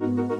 Musik 0.00 0.34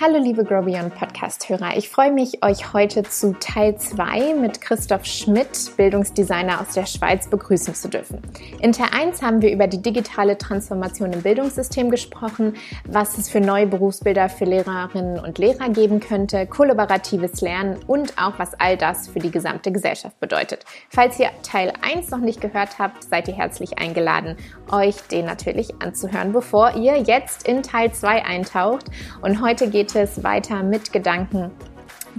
Hallo 0.00 0.18
liebe 0.18 0.42
Grow 0.42 0.64
Beyond 0.64 0.96
Podcast-Hörer. 0.96 1.76
Ich 1.76 1.88
freue 1.88 2.10
mich, 2.10 2.44
euch 2.44 2.72
heute 2.72 3.04
zu 3.04 3.38
Teil 3.38 3.76
2 3.76 4.34
mit 4.34 4.60
Christoph 4.60 5.04
Schmidt, 5.04 5.76
Bildungsdesigner 5.76 6.60
aus 6.60 6.74
der 6.74 6.86
Schweiz, 6.86 7.28
begrüßen 7.28 7.72
zu 7.74 7.88
dürfen. 7.88 8.20
In 8.60 8.72
Teil 8.72 8.88
1 8.92 9.22
haben 9.22 9.42
wir 9.42 9.52
über 9.52 9.68
die 9.68 9.80
digitale 9.80 10.36
Transformation 10.38 11.12
im 11.12 11.22
Bildungssystem 11.22 11.88
gesprochen, 11.90 12.54
was 12.84 13.16
es 13.16 13.28
für 13.28 13.40
neue 13.40 13.68
Berufsbilder 13.68 14.28
für 14.28 14.44
Lehrerinnen 14.44 15.20
und 15.20 15.38
Lehrer 15.38 15.68
geben 15.68 16.00
könnte, 16.00 16.46
kollaboratives 16.46 17.40
Lernen 17.40 17.78
und 17.86 18.18
auch 18.18 18.40
was 18.40 18.54
all 18.58 18.76
das 18.76 19.06
für 19.06 19.20
die 19.20 19.30
gesamte 19.30 19.70
Gesellschaft 19.70 20.18
bedeutet. 20.18 20.64
Falls 20.88 21.20
ihr 21.20 21.30
Teil 21.44 21.72
1 21.80 22.10
noch 22.10 22.18
nicht 22.18 22.40
gehört 22.40 22.80
habt, 22.80 23.04
seid 23.04 23.28
ihr 23.28 23.34
herzlich 23.34 23.78
eingeladen, 23.78 24.36
euch 24.68 24.96
den 25.12 25.26
natürlich 25.26 25.80
anzuhören, 25.80 26.32
bevor 26.32 26.74
ihr 26.74 26.98
jetzt 27.02 27.46
in 27.46 27.62
Teil 27.62 27.92
2 27.92 28.24
eintaucht. 28.24 28.86
Und 29.20 29.40
heute 29.40 29.51
geht 29.60 29.94
es 29.94 30.24
weiter 30.24 30.62
mit 30.62 30.92
Gedanken 30.92 31.50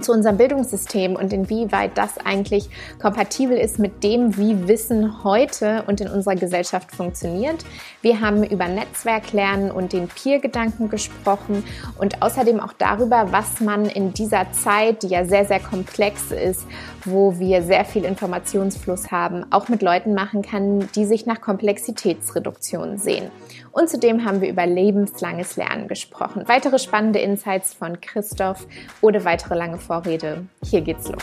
zu 0.00 0.12
unserem 0.12 0.36
Bildungssystem 0.36 1.16
und 1.16 1.32
inwieweit 1.32 1.96
das 1.96 2.18
eigentlich 2.24 2.68
kompatibel 3.00 3.56
ist 3.56 3.78
mit 3.78 4.02
dem, 4.02 4.36
wie 4.36 4.68
Wissen 4.68 5.24
heute 5.24 5.84
und 5.86 6.00
in 6.00 6.08
unserer 6.08 6.34
Gesellschaft 6.34 6.94
funktioniert. 6.94 7.64
Wir 8.02 8.20
haben 8.20 8.44
über 8.44 8.68
Netzwerklernen 8.68 9.70
und 9.70 9.92
den 9.92 10.08
Peer-Gedanken 10.08 10.90
gesprochen 10.90 11.64
und 11.98 12.22
außerdem 12.22 12.60
auch 12.60 12.72
darüber, 12.72 13.28
was 13.30 13.60
man 13.60 13.86
in 13.86 14.12
dieser 14.12 14.50
Zeit, 14.52 15.02
die 15.02 15.08
ja 15.08 15.24
sehr, 15.24 15.44
sehr 15.44 15.60
komplex 15.60 16.30
ist, 16.30 16.66
wo 17.04 17.38
wir 17.38 17.62
sehr 17.62 17.84
viel 17.84 18.04
Informationsfluss 18.04 19.10
haben, 19.10 19.46
auch 19.50 19.68
mit 19.68 19.82
Leuten 19.82 20.14
machen 20.14 20.42
kann, 20.42 20.88
die 20.94 21.04
sich 21.04 21.26
nach 21.26 21.40
Komplexitätsreduktion 21.40 22.98
sehen. 22.98 23.30
Und 23.72 23.88
zudem 23.88 24.24
haben 24.24 24.40
wir 24.40 24.48
über 24.48 24.66
lebenslanges 24.66 25.56
Lernen 25.56 25.88
gesprochen. 25.88 26.44
Weitere 26.46 26.78
spannende 26.78 27.18
Insights 27.18 27.74
von 27.74 28.00
Christoph 28.00 28.66
oder 29.00 29.24
weitere 29.24 29.56
lange 29.56 29.78
Vorrede. 29.86 30.46
Hier 30.62 30.80
geht's 30.80 31.08
los. 31.08 31.22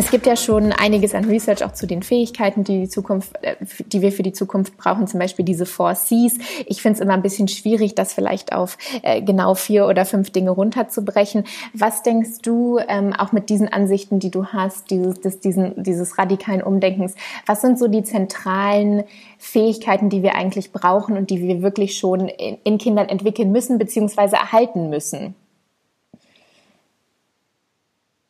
Es 0.00 0.10
gibt 0.10 0.24
ja 0.24 0.34
schon 0.34 0.72
einiges 0.72 1.14
an 1.14 1.26
Research 1.26 1.62
auch 1.62 1.72
zu 1.72 1.86
den 1.86 2.02
Fähigkeiten, 2.02 2.64
die, 2.64 2.80
die, 2.80 2.88
Zukunft, 2.88 3.34
äh, 3.42 3.56
die 3.84 4.00
wir 4.00 4.12
für 4.12 4.22
die 4.22 4.32
Zukunft 4.32 4.78
brauchen, 4.78 5.06
zum 5.06 5.20
Beispiel 5.20 5.44
diese 5.44 5.66
Four 5.66 5.92
Cs. 5.92 6.38
Ich 6.64 6.80
finde 6.80 6.94
es 6.94 7.00
immer 7.00 7.12
ein 7.12 7.20
bisschen 7.20 7.48
schwierig, 7.48 7.96
das 7.96 8.14
vielleicht 8.14 8.54
auf 8.54 8.78
äh, 9.02 9.20
genau 9.20 9.54
vier 9.54 9.86
oder 9.86 10.06
fünf 10.06 10.30
Dinge 10.30 10.52
runterzubrechen. 10.52 11.44
Was 11.74 12.02
denkst 12.02 12.38
du, 12.40 12.78
ähm, 12.88 13.12
auch 13.12 13.32
mit 13.32 13.50
diesen 13.50 13.68
Ansichten, 13.68 14.20
die 14.20 14.30
du 14.30 14.46
hast, 14.46 14.90
dieses, 14.90 15.20
des, 15.20 15.40
diesen, 15.40 15.82
dieses 15.82 16.16
radikalen 16.16 16.62
Umdenkens, 16.62 17.14
was 17.44 17.60
sind 17.60 17.78
so 17.78 17.86
die 17.86 18.02
zentralen 18.02 19.04
Fähigkeiten, 19.36 20.08
die 20.08 20.22
wir 20.22 20.34
eigentlich 20.34 20.72
brauchen 20.72 21.18
und 21.18 21.28
die 21.28 21.42
wir 21.42 21.60
wirklich 21.60 21.98
schon 21.98 22.26
in, 22.26 22.56
in 22.64 22.78
Kindern 22.78 23.10
entwickeln 23.10 23.52
müssen, 23.52 23.76
beziehungsweise 23.76 24.36
erhalten 24.36 24.88
müssen? 24.88 25.34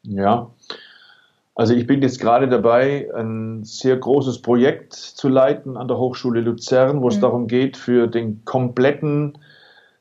Ja, 0.03 0.51
also 1.55 1.75
ich 1.75 1.87
bin 1.87 2.01
jetzt 2.03 2.20
gerade 2.20 2.48
dabei, 2.48 3.09
ein 3.15 3.65
sehr 3.65 3.97
großes 3.97 4.41
Projekt 4.43 4.95
zu 4.95 5.29
leiten 5.29 5.77
an 5.77 5.89
der 5.89 5.98
Hochschule 5.98 6.41
Luzern, 6.41 7.03
wo 7.03 7.09
es 7.09 7.17
mhm. 7.17 7.20
darum 7.20 7.47
geht, 7.48 7.77
für 7.77 8.06
den 8.06 8.45
kompletten, 8.45 9.39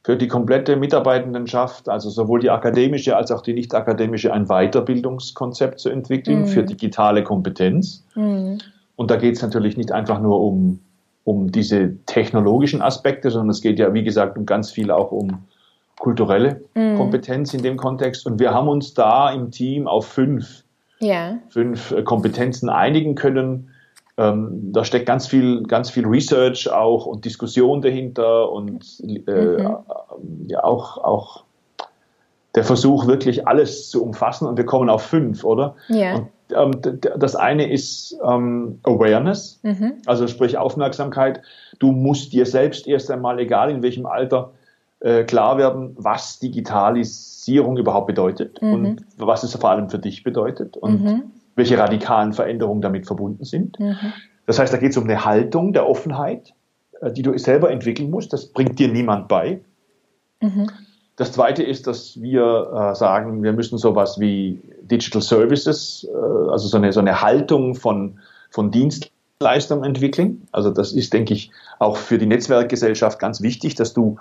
für 0.04 0.16
die 0.16 0.28
komplette 0.28 0.76
Mitarbeitendenschaft, 0.76 1.90
also 1.90 2.10
sowohl 2.10 2.40
die 2.40 2.50
akademische 2.50 3.18
als 3.18 3.32
auch 3.32 3.42
die 3.42 3.54
nicht 3.54 3.74
akademische, 3.74 4.32
ein 4.32 4.46
Weiterbildungskonzept 4.46 5.80
zu 5.80 5.90
entwickeln 5.90 6.42
mhm. 6.42 6.48
für 6.48 6.64
digitale 6.64 7.24
Kompetenz. 7.24 8.06
Mhm. 8.16 8.60
Und 8.96 9.12
da 9.12 9.16
geht 9.16 9.36
es 9.36 9.42
natürlich 9.42 9.76
nicht 9.76 9.92
einfach 9.92 10.20
nur 10.20 10.42
um, 10.42 10.80
um 11.24 11.52
diese 11.52 11.98
technologischen 12.06 12.82
Aspekte, 12.82 13.32
sondern 13.32 13.50
es 13.50 13.62
geht 13.62 13.80
ja, 13.80 13.94
wie 13.94 14.04
gesagt, 14.04 14.38
um 14.38 14.46
ganz 14.46 14.72
viel 14.72 14.92
auch 14.92 15.12
um 15.12 15.44
kulturelle 16.00 16.62
mhm. 16.76 16.98
Kompetenz 16.98 17.54
in 17.54 17.64
dem 17.64 17.78
Kontext. 17.78 18.26
Und 18.26 18.40
wir 18.40 18.54
haben 18.54 18.68
uns 18.68 18.94
da 18.94 19.32
im 19.32 19.52
Team 19.52 19.88
auf 19.88 20.08
fünf, 20.08 20.64
ja. 21.00 21.38
fünf 21.50 21.92
äh, 21.92 22.04
Kompetenzen 22.04 22.70
einigen 22.70 23.16
können. 23.16 23.70
Ähm, 24.18 24.72
da 24.74 24.84
steckt 24.84 25.06
ganz 25.06 25.28
viel, 25.28 25.64
ganz 25.64 25.90
viel 25.90 26.06
Research 26.06 26.70
auch 26.70 27.06
und 27.06 27.24
Diskussion 27.26 27.82
dahinter 27.82 28.52
und 28.52 29.02
äh, 29.02 29.64
mhm. 29.64 29.78
ja 30.48 30.64
auch, 30.64 30.98
auch 30.98 31.44
der 32.56 32.64
Versuch, 32.64 33.08
wirklich 33.08 33.48
alles 33.48 33.90
zu 33.90 34.04
umfassen. 34.04 34.48
Und 34.48 34.58
wir 34.58 34.66
kommen 34.66 34.90
auf 34.90 35.04
fünf, 35.04 35.44
oder? 35.44 35.76
Ja. 35.88 36.16
Und, 36.16 36.82
ähm, 36.84 37.00
das 37.18 37.36
eine 37.36 37.72
ist 37.72 38.18
ähm, 38.26 38.80
Awareness, 38.84 39.60
mhm. 39.64 39.94
also 40.06 40.28
sprich 40.28 40.58
Aufmerksamkeit. 40.58 41.42
Du 41.80 41.92
musst 41.92 42.34
dir 42.34 42.46
selbst 42.46 42.88
erst 42.88 43.12
einmal, 43.12 43.40
egal 43.40 43.70
in 43.72 43.82
welchem 43.84 44.06
Alter, 44.06 44.52
äh, 45.02 45.24
klar 45.24 45.58
werden, 45.58 45.96
was 45.98 46.40
Digitalisierung 46.40 47.78
überhaupt 47.78 48.08
bedeutet 48.08 48.62
mhm. 48.62 48.74
und 48.74 49.06
was 49.18 49.44
es 49.44 49.56
vor 49.56 49.70
allem 49.70 49.90
für 49.90 50.00
dich 50.00 50.24
bedeutet 50.24 50.78
und 50.78 51.04
mhm. 51.04 51.24
welche 51.56 51.78
radikalen 51.78 52.34
Veränderungen 52.34 52.82
damit 52.82 53.08
verbunden 53.08 53.46
sind. 53.46 53.80
Mhm. 53.80 54.14
Das 54.46 54.60
heißt, 54.60 54.74
da 54.74 54.78
geht 54.78 54.92
es 54.92 54.98
um 54.98 55.06
eine 55.06 55.26
Haltung 55.26 55.74
der 55.74 55.88
Offenheit, 55.88 56.54
äh, 57.02 57.12
die 57.12 57.22
du 57.22 57.38
selber 57.38 57.72
entwickeln 57.72 58.10
musst. 58.10 58.34
Das 58.34 58.48
bringt 58.48 58.80
dir 58.80 58.88
niemand 58.90 59.28
bei. 59.28 59.62
Mhm. 60.42 60.70
Das 61.16 61.34
zweite 61.34 61.64
ist, 61.64 61.86
dass 61.86 62.22
wir 62.22 62.92
äh, 62.92 62.96
sagen, 62.96 63.44
wir 63.44 63.54
müssen 63.54 63.78
sowas 63.78 64.20
wie 64.20 64.60
Digital 64.82 65.22
Services, 65.22 66.08
äh, 66.10 66.50
also 66.50 66.68
so 66.68 66.78
eine, 66.78 66.94
so 66.94 67.00
eine 67.00 67.22
Haltung 67.22 67.76
von, 67.76 68.20
von 68.50 68.72
Dienstleistungen 68.72 69.84
entwickeln. 69.84 70.48
Also 70.52 70.72
das 70.72 70.94
ist, 70.94 71.14
denke 71.14 71.34
ich, 71.34 71.52
auch 71.78 71.98
für 71.98 72.18
die 72.18 72.26
Netzwerkgesellschaft 72.26 73.20
ganz 73.20 73.42
wichtig, 73.42 73.76
dass 73.76 73.94
du 73.94 74.18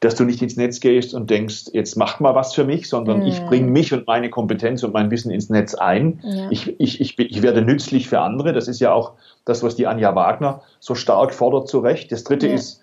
dass 0.00 0.14
du 0.16 0.24
nicht 0.24 0.42
ins 0.42 0.56
Netz 0.56 0.80
gehst 0.80 1.14
und 1.14 1.30
denkst, 1.30 1.70
jetzt 1.72 1.96
macht 1.96 2.20
mal 2.20 2.34
was 2.34 2.54
für 2.54 2.64
mich, 2.64 2.88
sondern 2.88 3.20
mhm. 3.20 3.26
ich 3.26 3.40
bringe 3.46 3.70
mich 3.70 3.92
und 3.92 4.06
meine 4.06 4.28
Kompetenz 4.28 4.82
und 4.82 4.92
mein 4.92 5.10
Wissen 5.10 5.30
ins 5.30 5.48
Netz 5.48 5.74
ein. 5.74 6.20
Ja. 6.22 6.50
Ich, 6.50 6.78
ich, 6.78 7.00
ich, 7.00 7.18
ich 7.18 7.42
werde 7.42 7.62
nützlich 7.62 8.08
für 8.08 8.20
andere. 8.20 8.52
Das 8.52 8.68
ist 8.68 8.80
ja 8.80 8.92
auch 8.92 9.12
das, 9.44 9.62
was 9.62 9.76
die 9.76 9.86
Anja 9.86 10.14
Wagner 10.14 10.62
so 10.78 10.94
stark 10.94 11.32
fordert 11.32 11.68
zu 11.68 11.78
Recht. 11.78 12.12
Das 12.12 12.24
dritte 12.24 12.48
ja. 12.48 12.54
ist, 12.54 12.82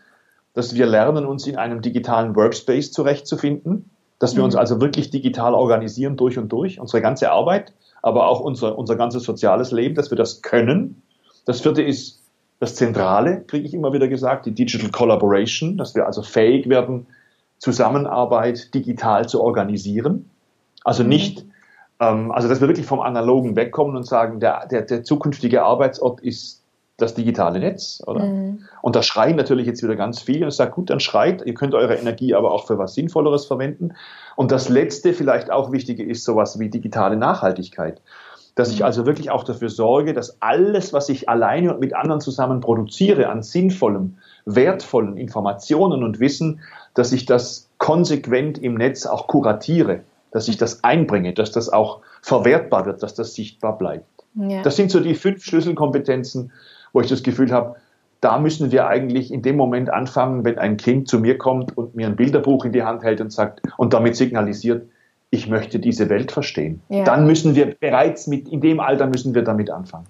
dass 0.53 0.73
wir 0.73 0.85
lernen, 0.85 1.25
uns 1.25 1.45
in 1.45 1.57
einem 1.57 1.81
digitalen 1.81 2.35
Workspace 2.35 2.91
zurechtzufinden, 2.91 3.91
dass 4.19 4.35
wir 4.35 4.41
mhm. 4.41 4.45
uns 4.45 4.55
also 4.55 4.81
wirklich 4.81 5.11
digital 5.11 5.53
organisieren 5.53 6.17
durch 6.17 6.37
und 6.37 6.51
durch, 6.51 6.79
unsere 6.79 7.01
ganze 7.01 7.31
Arbeit, 7.31 7.73
aber 8.01 8.27
auch 8.27 8.39
unser, 8.39 8.77
unser 8.77 8.95
ganzes 8.95 9.23
soziales 9.23 9.71
Leben, 9.71 9.95
dass 9.95 10.11
wir 10.11 10.17
das 10.17 10.41
können. 10.41 11.03
Das 11.45 11.61
vierte 11.61 11.81
ist, 11.81 12.20
das 12.61 12.75
Zentrale, 12.75 13.41
kriege 13.47 13.65
ich 13.65 13.73
immer 13.73 13.91
wieder 13.91 14.07
gesagt, 14.07 14.45
die 14.45 14.51
Digital 14.51 14.91
Collaboration, 14.91 15.77
dass 15.77 15.95
wir 15.95 16.05
also 16.05 16.21
fähig 16.21 16.69
werden, 16.69 17.07
Zusammenarbeit 17.57 18.71
digital 18.75 19.27
zu 19.27 19.41
organisieren. 19.41 20.29
Also 20.83 21.01
mhm. 21.01 21.09
nicht, 21.09 21.45
ähm, 21.99 22.31
also 22.31 22.47
dass 22.47 22.61
wir 22.61 22.67
wirklich 22.67 22.85
vom 22.85 22.99
Analogen 22.99 23.55
wegkommen 23.55 23.95
und 23.95 24.05
sagen, 24.05 24.39
der, 24.39 24.67
der, 24.67 24.83
der 24.83 25.03
zukünftige 25.03 25.63
Arbeitsort 25.63 26.21
ist 26.21 26.61
das 26.97 27.15
digitale 27.15 27.57
Netz, 27.59 28.03
oder? 28.05 28.25
Mhm. 28.25 28.59
Und 28.83 28.95
da 28.95 29.01
schreien 29.01 29.37
natürlich 29.37 29.65
jetzt 29.65 29.81
wieder 29.81 29.95
ganz 29.95 30.21
viele 30.21 30.45
und 30.45 30.51
sage, 30.51 30.69
gut, 30.69 30.91
dann 30.91 30.99
schreit, 30.99 31.41
ihr 31.43 31.55
könnt 31.55 31.73
eure 31.73 31.95
Energie 31.95 32.35
aber 32.35 32.51
auch 32.51 32.67
für 32.67 32.77
was 32.77 32.93
Sinnvolleres 32.93 33.47
verwenden. 33.47 33.93
Und 34.35 34.51
das 34.51 34.69
letzte, 34.69 35.13
vielleicht 35.13 35.49
auch 35.49 35.71
wichtige, 35.71 36.03
ist 36.03 36.23
sowas 36.23 36.59
wie 36.59 36.69
digitale 36.69 37.17
Nachhaltigkeit 37.17 38.01
dass 38.55 38.71
ich 38.71 38.79
mhm. 38.79 38.85
also 38.85 39.05
wirklich 39.05 39.29
auch 39.29 39.43
dafür 39.43 39.69
sorge, 39.69 40.13
dass 40.13 40.41
alles, 40.41 40.93
was 40.93 41.09
ich 41.09 41.29
alleine 41.29 41.73
und 41.73 41.79
mit 41.79 41.93
anderen 41.93 42.21
zusammen 42.21 42.59
produziere 42.61 43.29
an 43.29 43.43
sinnvollem, 43.43 44.17
wertvollen 44.45 45.17
Informationen 45.17 46.03
und 46.03 46.19
Wissen, 46.19 46.61
dass 46.93 47.11
ich 47.11 47.25
das 47.25 47.69
konsequent 47.77 48.57
im 48.57 48.75
Netz 48.75 49.05
auch 49.05 49.27
kuratiere, 49.27 50.01
dass 50.31 50.47
ich 50.47 50.57
das 50.57 50.83
einbringe, 50.83 51.33
dass 51.33 51.51
das 51.51 51.69
auch 51.69 52.01
verwertbar 52.21 52.85
wird, 52.85 53.03
dass 53.03 53.13
das 53.13 53.33
sichtbar 53.33 53.77
bleibt. 53.77 54.05
Ja. 54.35 54.61
Das 54.61 54.75
sind 54.75 54.91
so 54.91 54.99
die 54.99 55.15
fünf 55.15 55.43
Schlüsselkompetenzen, 55.43 56.51
wo 56.93 57.01
ich 57.01 57.07
das 57.07 57.23
Gefühl 57.23 57.51
habe, 57.51 57.75
da 58.21 58.37
müssen 58.37 58.71
wir 58.71 58.87
eigentlich 58.87 59.33
in 59.33 59.41
dem 59.41 59.57
Moment 59.57 59.89
anfangen, 59.89 60.45
wenn 60.45 60.59
ein 60.59 60.77
Kind 60.77 61.07
zu 61.07 61.19
mir 61.19 61.37
kommt 61.37 61.75
und 61.75 61.95
mir 61.95 62.05
ein 62.05 62.15
Bilderbuch 62.15 62.65
in 62.65 62.71
die 62.71 62.83
Hand 62.83 63.03
hält 63.03 63.19
und 63.19 63.33
sagt 63.33 63.61
und 63.77 63.93
damit 63.93 64.15
signalisiert, 64.15 64.87
ich 65.31 65.47
möchte 65.47 65.79
diese 65.79 66.09
Welt 66.09 66.31
verstehen. 66.31 66.81
Ja. 66.89 67.05
Dann 67.05 67.25
müssen 67.25 67.55
wir 67.55 67.73
bereits 67.73 68.27
mit, 68.27 68.49
in 68.49 68.61
dem 68.61 68.79
Alter 68.79 69.07
müssen 69.07 69.33
wir 69.33 69.43
damit 69.43 69.69
anfangen. 69.71 70.05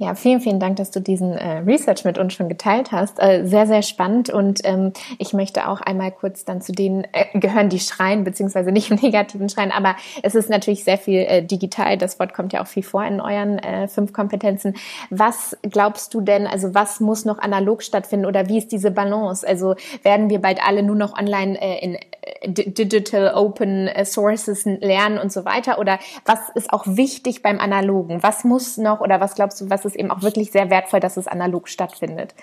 Ja, 0.00 0.14
vielen, 0.14 0.40
vielen 0.40 0.60
Dank, 0.60 0.76
dass 0.76 0.92
du 0.92 1.00
diesen 1.00 1.32
äh, 1.32 1.58
Research 1.58 2.04
mit 2.04 2.18
uns 2.18 2.32
schon 2.32 2.48
geteilt 2.48 2.92
hast. 2.92 3.20
Äh, 3.20 3.44
sehr, 3.44 3.66
sehr 3.66 3.82
spannend. 3.82 4.30
Und 4.30 4.60
ähm, 4.62 4.92
ich 5.18 5.32
möchte 5.32 5.66
auch 5.66 5.80
einmal 5.80 6.12
kurz 6.12 6.44
dann 6.44 6.60
zu 6.60 6.70
denen 6.70 7.04
äh, 7.12 7.36
gehören, 7.36 7.68
die 7.68 7.80
schreien, 7.80 8.22
beziehungsweise 8.22 8.70
nicht 8.70 8.92
im 8.92 8.96
negativen 9.02 9.48
Schreien, 9.48 9.72
aber 9.72 9.96
es 10.22 10.36
ist 10.36 10.50
natürlich 10.50 10.84
sehr 10.84 10.98
viel 10.98 11.22
äh, 11.22 11.42
digital. 11.42 11.98
Das 11.98 12.20
Wort 12.20 12.32
kommt 12.32 12.52
ja 12.52 12.62
auch 12.62 12.68
viel 12.68 12.84
vor 12.84 13.04
in 13.04 13.20
euren 13.20 13.58
äh, 13.58 13.88
fünf 13.88 14.12
Kompetenzen. 14.12 14.74
Was 15.10 15.56
glaubst 15.62 16.14
du 16.14 16.20
denn, 16.20 16.46
also 16.46 16.74
was 16.74 17.00
muss 17.00 17.24
noch 17.24 17.40
analog 17.40 17.82
stattfinden 17.82 18.26
oder 18.26 18.48
wie 18.48 18.58
ist 18.58 18.70
diese 18.70 18.92
Balance? 18.92 19.46
Also 19.46 19.74
werden 20.04 20.30
wir 20.30 20.40
bald 20.40 20.60
alle 20.64 20.84
nur 20.84 20.96
noch 20.96 21.18
online 21.18 21.60
äh, 21.60 21.84
in 21.84 21.98
Digital 22.44 23.34
Open 23.34 23.88
Sources 24.04 24.64
lernen 24.64 25.18
und 25.18 25.32
so 25.32 25.44
weiter? 25.44 25.78
Oder 25.78 25.98
was 26.24 26.38
ist 26.54 26.72
auch 26.72 26.86
wichtig 26.86 27.42
beim 27.42 27.58
Analogen? 27.58 28.22
Was 28.22 28.44
muss 28.44 28.76
noch 28.76 29.00
oder 29.00 29.20
was 29.20 29.34
glaubst 29.34 29.60
du, 29.60 29.70
was 29.70 29.84
ist 29.84 29.96
eben 29.96 30.10
auch 30.10 30.22
wirklich 30.22 30.50
sehr 30.50 30.70
wertvoll, 30.70 31.00
dass 31.00 31.16
es 31.16 31.26
analog 31.26 31.68
stattfindet? 31.68 32.34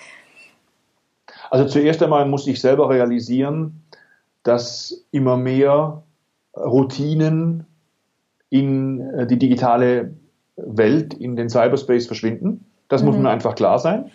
Also 1.50 1.66
zuerst 1.66 2.02
einmal 2.02 2.26
muss 2.26 2.48
ich 2.48 2.60
selber 2.60 2.90
realisieren, 2.90 3.82
dass 4.44 5.06
immer 5.12 5.38
mehr 5.38 6.04
Routinen 6.56 7.66
in 8.50 9.02
äh, 9.02 9.28
die 9.28 9.38
digitale 9.38 10.14
Welt, 10.56 11.14
in 11.14 11.36
den 11.36 11.50
Cyberspace 11.50 12.08
verschwinden. 12.08 12.66
Das 12.88 13.02
mhm. 13.02 13.08
muss 13.08 13.18
mir 13.18 13.30
einfach 13.30 13.56
klar 13.56 13.80
sein. 13.80 14.12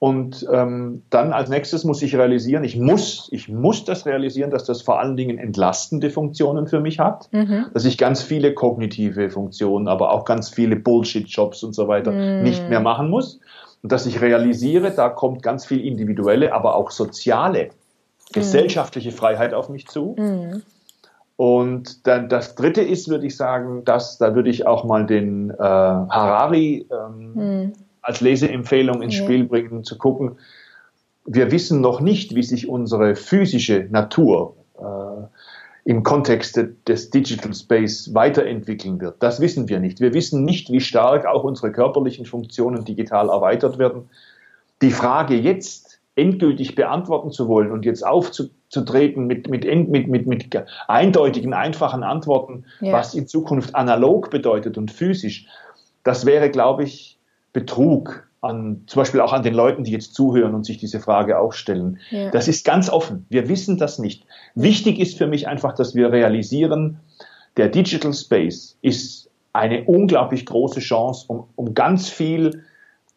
Und 0.00 0.48
ähm, 0.50 1.02
dann 1.10 1.34
als 1.34 1.50
nächstes 1.50 1.84
muss 1.84 2.00
ich 2.00 2.16
realisieren, 2.16 2.64
ich 2.64 2.74
muss, 2.74 3.28
ich 3.32 3.50
muss 3.50 3.84
das 3.84 4.06
realisieren, 4.06 4.50
dass 4.50 4.64
das 4.64 4.80
vor 4.80 4.98
allen 4.98 5.14
Dingen 5.14 5.36
entlastende 5.36 6.08
Funktionen 6.08 6.66
für 6.66 6.80
mich 6.80 6.98
hat, 6.98 7.30
mhm. 7.32 7.66
dass 7.74 7.84
ich 7.84 7.98
ganz 7.98 8.22
viele 8.22 8.54
kognitive 8.54 9.28
Funktionen, 9.28 9.88
aber 9.88 10.12
auch 10.12 10.24
ganz 10.24 10.48
viele 10.48 10.76
Bullshit-Jobs 10.76 11.62
und 11.64 11.74
so 11.74 11.86
weiter 11.86 12.12
mhm. 12.12 12.42
nicht 12.42 12.66
mehr 12.70 12.80
machen 12.80 13.10
muss. 13.10 13.40
Und 13.82 13.92
dass 13.92 14.06
ich 14.06 14.22
realisiere, 14.22 14.90
da 14.90 15.10
kommt 15.10 15.42
ganz 15.42 15.66
viel 15.66 15.84
individuelle, 15.84 16.54
aber 16.54 16.76
auch 16.76 16.92
soziale, 16.92 17.64
mhm. 17.64 18.32
gesellschaftliche 18.32 19.12
Freiheit 19.12 19.52
auf 19.52 19.68
mich 19.68 19.86
zu. 19.86 20.16
Mhm. 20.18 20.62
Und 21.36 22.06
dann 22.06 22.30
das 22.30 22.54
dritte 22.54 22.80
ist, 22.80 23.10
würde 23.10 23.26
ich 23.26 23.36
sagen, 23.36 23.84
dass, 23.84 24.16
da 24.16 24.34
würde 24.34 24.48
ich 24.48 24.66
auch 24.66 24.84
mal 24.84 25.04
den 25.04 25.50
äh, 25.50 25.58
Harari 25.58 26.86
ähm, 26.90 27.32
mhm 27.34 27.72
als 28.02 28.20
Leseempfehlung 28.20 29.02
ins. 29.02 29.14
Spiel 29.14 29.44
bringen, 29.44 29.84
zu 29.84 29.98
gucken, 29.98 30.38
wir 31.26 31.52
wissen 31.52 31.80
noch 31.80 32.00
nicht, 32.00 32.34
wie 32.34 32.42
sich 32.42 32.68
unsere 32.68 33.14
physische 33.14 33.86
Natur 33.90 34.56
äh, 34.78 35.90
im 35.90 36.02
Kontext 36.02 36.60
des 36.86 37.10
Digital 37.10 37.54
Space 37.54 38.14
weiterentwickeln 38.14 39.00
wird. 39.00 39.22
Das 39.22 39.40
wissen 39.40 39.68
wir 39.68 39.80
nicht. 39.80 40.00
Wir 40.00 40.14
wissen 40.14 40.44
nicht, 40.44 40.70
wie 40.70 40.80
stark 40.80 41.26
auch 41.26 41.44
unsere 41.44 41.72
körperlichen 41.72 42.26
Funktionen 42.26 42.84
digital 42.84 43.28
erweitert 43.28 43.78
werden. 43.78 44.10
Die 44.82 44.90
Frage 44.90 45.36
jetzt 45.36 46.00
endgültig 46.16 46.74
beantworten 46.74 47.30
zu 47.30 47.48
wollen 47.48 47.70
und 47.70 47.84
jetzt 47.84 48.04
aufzutreten 48.04 49.26
mit, 49.26 49.48
mit, 49.48 49.64
mit, 49.64 50.08
mit, 50.08 50.26
mit 50.26 50.64
eindeutigen, 50.88 51.54
einfachen 51.54 52.02
Antworten, 52.02 52.64
ja. 52.80 52.92
was 52.92 53.14
in 53.14 53.26
Zukunft 53.26 53.74
analog 53.74 54.30
bedeutet 54.30 54.76
und 54.76 54.90
physisch, 54.90 55.46
das 56.02 56.26
wäre, 56.26 56.50
glaube 56.50 56.84
ich, 56.84 57.18
Betrug 57.52 58.28
an, 58.40 58.84
zum 58.86 59.00
Beispiel 59.00 59.20
auch 59.20 59.32
an 59.32 59.42
den 59.42 59.54
Leuten, 59.54 59.84
die 59.84 59.92
jetzt 59.92 60.14
zuhören 60.14 60.54
und 60.54 60.64
sich 60.64 60.78
diese 60.78 61.00
Frage 61.00 61.38
auch 61.38 61.52
stellen. 61.52 61.98
Ja. 62.10 62.30
Das 62.30 62.48
ist 62.48 62.64
ganz 62.64 62.88
offen. 62.88 63.26
Wir 63.28 63.48
wissen 63.48 63.76
das 63.76 63.98
nicht. 63.98 64.24
Wichtig 64.54 64.98
ist 64.98 65.18
für 65.18 65.26
mich 65.26 65.46
einfach, 65.46 65.74
dass 65.74 65.94
wir 65.94 66.10
realisieren, 66.10 67.00
der 67.56 67.68
Digital 67.68 68.14
Space 68.14 68.78
ist 68.80 69.30
eine 69.52 69.84
unglaublich 69.84 70.46
große 70.46 70.80
Chance, 70.80 71.26
um, 71.28 71.44
um 71.56 71.74
ganz 71.74 72.08
viel, 72.08 72.62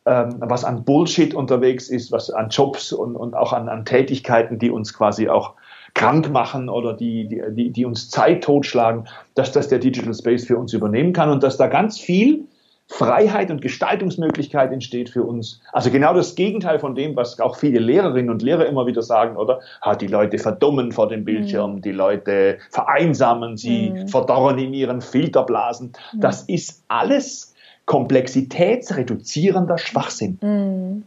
ähm, 0.06 0.36
was 0.40 0.66
an 0.66 0.84
Bullshit 0.84 1.34
unterwegs 1.34 1.88
ist, 1.90 2.12
was 2.12 2.30
an 2.30 2.50
Jobs 2.50 2.92
und, 2.92 3.16
und 3.16 3.36
auch 3.36 3.54
an, 3.54 3.70
an 3.70 3.86
Tätigkeiten, 3.86 4.60
die 4.60 4.72
uns 4.72 4.94
quasi 4.94 5.30
auch 5.30 5.54
krank 5.94 6.32
machen 6.32 6.70
oder 6.70 6.94
die, 6.94 7.30
die, 7.52 7.70
die 7.70 7.86
uns 7.86 8.10
Zeit 8.10 8.44
totschlagen, 8.44 9.08
dass 9.36 9.52
das 9.52 9.68
der 9.68 9.80
Digital 9.80 10.14
Space 10.14 10.46
für 10.46 10.58
uns 10.58 10.74
übernehmen 10.74 11.14
kann 11.14 11.30
und 11.30 11.44
dass 11.44 11.58
da 11.58 11.68
ganz 11.68 12.00
viel 12.00 12.48
Freiheit 12.88 13.50
und 13.50 13.62
Gestaltungsmöglichkeit 13.62 14.72
entsteht 14.72 15.10
für 15.10 15.24
uns. 15.24 15.62
Also 15.72 15.90
genau 15.90 16.14
das 16.14 16.36
Gegenteil 16.36 16.80
von 16.80 16.96
dem, 16.96 17.16
was 17.16 17.40
auch 17.40 17.56
viele 17.56 17.80
Lehrerinnen 17.80 18.30
und 18.30 18.42
Lehrer 18.42 18.66
immer 18.66 18.86
wieder 18.86 19.02
sagen, 19.02 19.38
oder? 19.38 19.62
Ha, 19.82 19.96
die 19.96 20.08
Leute 20.08 20.38
verdummen 20.38 20.92
vor 20.92 21.08
dem 21.08 21.24
Bildschirm, 21.24 21.76
mhm. 21.76 21.82
die 21.82 21.92
Leute 21.92 22.60
vereinsamen, 22.70 23.58
sie 23.58 23.90
mhm. 23.90 24.08
verdorren 24.08 24.60
in 24.60 24.74
ihren 24.74 25.02
Filterblasen. 25.02 25.94
Mhm. 26.14 26.20
Das 26.20 26.44
ist 26.44 26.84
alles 26.88 27.53
komplexitätsreduzierender 27.86 29.78
Schwachsinn. 29.78 30.38
Mhm. 30.42 31.04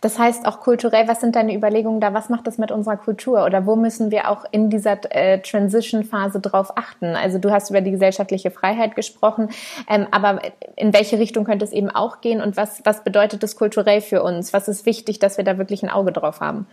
Das 0.00 0.18
heißt 0.18 0.46
auch 0.46 0.60
kulturell, 0.60 1.06
was 1.06 1.20
sind 1.20 1.36
deine 1.36 1.54
Überlegungen 1.54 2.00
da? 2.00 2.14
Was 2.14 2.28
macht 2.28 2.46
das 2.48 2.58
mit 2.58 2.72
unserer 2.72 2.96
Kultur? 2.96 3.44
Oder 3.44 3.64
wo 3.64 3.76
müssen 3.76 4.10
wir 4.10 4.28
auch 4.28 4.44
in 4.50 4.68
dieser 4.68 4.98
äh, 5.14 5.40
Transition-Phase 5.40 6.40
drauf 6.40 6.76
achten? 6.76 7.14
Also 7.14 7.38
du 7.38 7.52
hast 7.52 7.70
über 7.70 7.80
die 7.80 7.92
gesellschaftliche 7.92 8.50
Freiheit 8.50 8.96
gesprochen, 8.96 9.50
ähm, 9.88 10.08
aber 10.10 10.40
in 10.74 10.92
welche 10.92 11.18
Richtung 11.18 11.44
könnte 11.44 11.64
es 11.64 11.72
eben 11.72 11.90
auch 11.90 12.20
gehen? 12.20 12.40
Und 12.40 12.56
was, 12.56 12.80
was 12.84 13.04
bedeutet 13.04 13.44
das 13.44 13.54
kulturell 13.56 14.00
für 14.00 14.22
uns? 14.22 14.52
Was 14.52 14.66
ist 14.66 14.84
wichtig, 14.84 15.20
dass 15.20 15.36
wir 15.36 15.44
da 15.44 15.58
wirklich 15.58 15.84
ein 15.84 15.90
Auge 15.90 16.10
drauf 16.10 16.40
haben? 16.40 16.66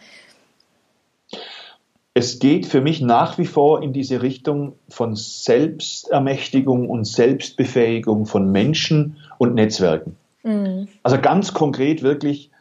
Es 2.13 2.39
geht 2.39 2.68
für 2.68 2.81
mich 2.81 3.01
nach 3.01 3.38
wie 3.38 3.45
vor 3.45 3.81
in 3.81 3.92
diese 3.92 4.21
Richtung 4.21 4.74
von 4.88 5.15
Selbstermächtigung 5.15 6.89
und 6.89 7.06
Selbstbefähigung 7.06 8.25
von 8.25 8.51
Menschen 8.51 9.18
und 9.39 9.56
Netzwerken. 9.56 10.15
Mhm. 10.44 10.88
Also 11.01 11.19
ganz 11.19 11.54
konkret 11.54 12.04
wirklich 12.04 12.51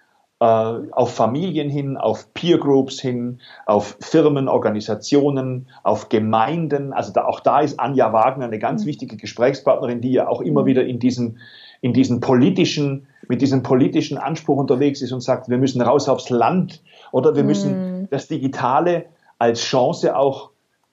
äh, 0.41 0.45
auf 0.45 1.15
Familien 1.15 1.69
hin, 1.69 1.99
auf 1.99 2.33
Peer 2.33 2.57
Groups 2.57 2.99
hin, 2.99 3.41
auf 3.67 3.99
Firmen, 4.01 4.49
Organisationen, 4.49 5.69
auf 5.83 6.09
Gemeinden. 6.09 6.95
Also 6.95 7.13
da, 7.13 7.27
auch 7.27 7.41
da 7.41 7.61
ist 7.61 7.79
Anja 7.79 8.13
Wagner 8.15 8.47
eine 8.47 8.59
ganz 8.59 8.85
mhm. 8.85 8.89
wichtige 8.89 9.19
Gesprächspartnerin, 9.19 10.01
die 10.01 10.13
ja 10.13 10.29
auch 10.29 10.41
immer 10.41 10.63
mhm. 10.63 10.67
wieder 10.67 10.85
in 10.87 10.99
diesen, 10.99 11.39
in 11.83 11.93
diesen 11.93 12.21
politischen, 12.21 13.07
mit 13.29 13.43
diesem 13.43 13.63
politischen 13.63 14.17
Anspruch 14.17 14.57
unterwegs 14.57 15.03
ist 15.03 15.13
und 15.13 15.21
sagt, 15.21 15.51
wir 15.51 15.59
müssen 15.59 15.83
raus 15.83 16.09
aufs 16.09 16.31
Land 16.31 16.83
oder 17.11 17.37
wir 17.37 17.45
müssen 17.45 18.01
mhm. 18.01 18.09
das 18.11 18.29
Digitale 18.29 19.05
als 19.43 19.61
Chance 19.61 20.17
auch 20.17 20.50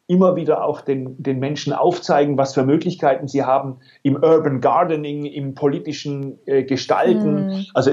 immer 0.07 0.36
wieder 0.36 0.66
auch 0.66 0.81
den, 0.81 1.22
den 1.22 1.38
Menschen 1.38 1.72
aufzeigen, 1.72 2.36
was 2.36 2.56
für 2.56 2.63
Möglichkeiten 2.63 3.28
sie 3.28 3.44
haben 3.44 3.78
im 4.01 4.16
Urban 4.16 4.60
Gardening, 4.60 5.25
im 5.25 5.54
politischen 5.54 6.40
äh, 6.48 6.63
Gestalten. 6.63 7.46
Mhm. 7.46 7.66
Also 7.75 7.92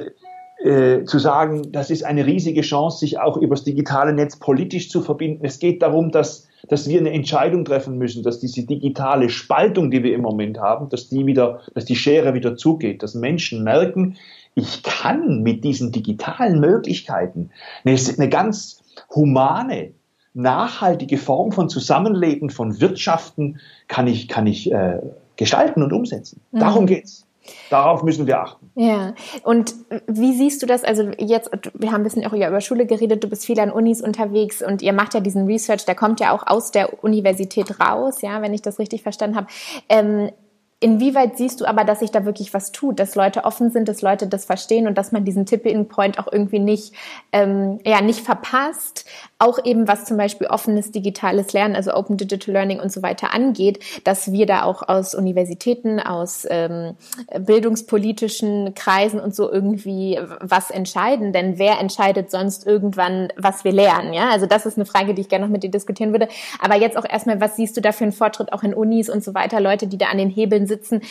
äh, 0.65 1.05
zu 1.05 1.19
sagen, 1.19 1.71
das 1.73 1.91
ist 1.91 2.05
eine 2.05 2.25
riesige 2.25 2.63
Chance, 2.63 3.01
sich 3.01 3.19
auch 3.19 3.37
übers 3.37 3.65
digitale 3.65 4.15
Netz 4.15 4.39
politisch 4.39 4.89
zu 4.89 5.03
verbinden. 5.03 5.45
Es 5.45 5.59
geht 5.59 5.83
darum, 5.83 6.11
dass, 6.11 6.49
dass 6.69 6.89
wir 6.89 6.99
eine 7.01 7.13
Entscheidung 7.13 7.67
treffen 7.67 7.99
müssen, 7.99 8.23
dass 8.23 8.41
diese 8.41 8.65
digitale 8.65 9.29
Spaltung, 9.29 9.91
die 9.91 10.03
wir 10.03 10.15
im 10.15 10.23
Moment 10.23 10.59
haben, 10.59 10.89
dass 10.89 11.11
die 11.11 11.27
wieder, 11.27 11.61
dass 11.75 11.85
die 11.85 11.97
Schere 11.97 12.33
wieder 12.33 12.57
zugeht, 12.57 13.03
dass 13.03 13.15
Menschen 13.15 13.63
merken, 13.63 14.17
ich 14.55 14.83
kann 14.83 15.43
mit 15.43 15.65
diesen 15.65 15.93
digitalen 15.93 16.61
Möglichkeiten 16.61 17.51
eine, 17.85 17.99
eine 18.17 18.31
ganz 18.31 18.83
humane, 19.15 19.93
nachhaltige 20.37 21.17
Form 21.17 21.51
von 21.51 21.69
Zusammenleben, 21.69 22.51
von 22.51 22.81
Wirtschaften 22.81 23.59
kann 23.89 24.07
ich, 24.07 24.29
kann 24.29 24.47
ich 24.47 24.71
äh, 24.71 25.01
gestalten 25.37 25.83
und 25.83 25.93
umsetzen. 25.93 26.41
Mhm. 26.53 26.59
Darum 26.61 26.87
geht's. 26.87 27.27
Darauf 27.71 28.03
müssen 28.03 28.27
wir 28.27 28.41
achten. 28.41 28.71
Ja, 28.75 29.15
und 29.45 29.75
wie 30.09 30.35
siehst 30.35 30.63
du 30.63 30.67
das? 30.67 30.83
Also 30.83 31.11
jetzt, 31.19 31.49
wir 31.75 31.93
haben 31.93 32.01
ein 32.01 32.03
bisschen 32.03 32.27
auch 32.27 32.33
über 32.33 32.61
Schule 32.61 32.87
geredet, 32.87 33.23
du 33.23 33.29
bist 33.29 33.47
viel 33.47 33.59
an 33.61 33.71
Unis 33.71 34.03
unterwegs 34.03 34.63
und 34.63 34.83
ihr 34.83 34.93
macht 34.93 35.15
ja 35.15 35.21
diesen 35.21 35.47
Research, 35.47 35.85
der 35.85 35.95
kommt 35.95 36.19
ja 36.19 36.33
auch 36.33 36.45
aus 36.47 36.73
der 36.73 37.05
Universität 37.05 37.81
raus, 37.81 38.21
ja, 38.21 38.43
wenn 38.43 38.53
ich 38.53 38.63
das 38.63 38.81
richtig 38.81 39.03
verstanden 39.03 39.37
habe. 39.37 39.47
Ähm, 39.89 40.31
Inwieweit 40.79 41.39
siehst 41.39 41.63
du 41.63 41.65
aber, 41.65 41.85
dass 41.85 42.01
sich 42.01 42.11
da 42.11 42.27
wirklich 42.27 42.53
was 42.53 42.71
tut, 42.71 43.01
dass 43.01 43.15
Leute 43.15 43.45
offen 43.45 43.71
sind, 43.71 43.89
dass 43.89 44.03
Leute 44.03 44.27
das 44.27 44.45
verstehen 44.45 44.87
und 44.87 44.99
dass 44.99 45.11
man 45.11 45.25
diesen 45.25 45.47
Tipping 45.47 45.89
Point 45.89 46.19
auch 46.19 46.31
irgendwie 46.31 46.59
nicht, 46.59 46.93
ähm, 47.33 47.79
ja, 47.87 48.03
nicht 48.03 48.21
verpasst? 48.21 49.07
Auch 49.39 49.59
eben 49.65 49.89
was 49.89 50.05
zum 50.05 50.19
Beispiel 50.19 50.47
offenes 50.49 50.93
digitales 50.93 51.55
Lernen, 51.55 51.77
also 51.77 51.95
Open 51.95 52.19
Digital 52.19 52.53
Learning 52.53 52.79
und 52.79 52.93
so 52.93 53.03
weiter 53.03 53.33
angeht, 53.33 53.83
dass 54.05 54.33
wir 54.33 54.45
da 54.45 54.65
auch 54.65 54.87
aus 54.87 55.15
Universitäten, 55.15 55.99
aus 55.99 56.47
ähm, 56.51 56.97
bildungspolitischen 57.39 58.75
Kreisen 58.75 59.19
und 59.19 59.35
so 59.35 59.51
irgendwie 59.51 60.21
was 60.41 60.71
entscheiden. 60.71 61.33
Denn 61.33 61.59
wer 61.59 61.81
entscheidet 61.81 62.31
sonst 62.31 62.67
irgendwann, 62.67 63.29
was 63.39 63.65
wir 63.65 63.73
lernen? 63.73 64.13
Ja, 64.13 64.29
also 64.29 64.45
das 64.45 64.67
ist 64.67 64.77
eine 64.77 64.85
Frage, 64.85 65.15
die 65.15 65.23
ich 65.23 65.31
gerne 65.31 65.47
noch 65.47 65.53
mit 65.53 65.63
dir 65.63 65.71
diskutieren 65.71 66.13
würde. 66.13 66.29
Aber 66.61 66.77
jetzt 66.77 66.99
auch 66.99 67.09
erstmal, 67.09 67.41
was 67.41 67.57
siehst 67.57 67.79
du 67.79 67.81
da 67.81 67.93
für 67.93 68.05
einen 68.05 68.13
Fortschritt 68.13 68.53
auch 68.53 68.63
in 68.63 68.75
Unis 68.75 69.09
und 69.09 69.25
so 69.25 69.33
weiter? 69.33 69.59
Leute, 69.59 69.87
die 69.87 69.97
da 69.97 70.09
an 70.09 70.19
den 70.19 70.29
Hebeln 70.29 70.66
sitzen. 70.67 71.03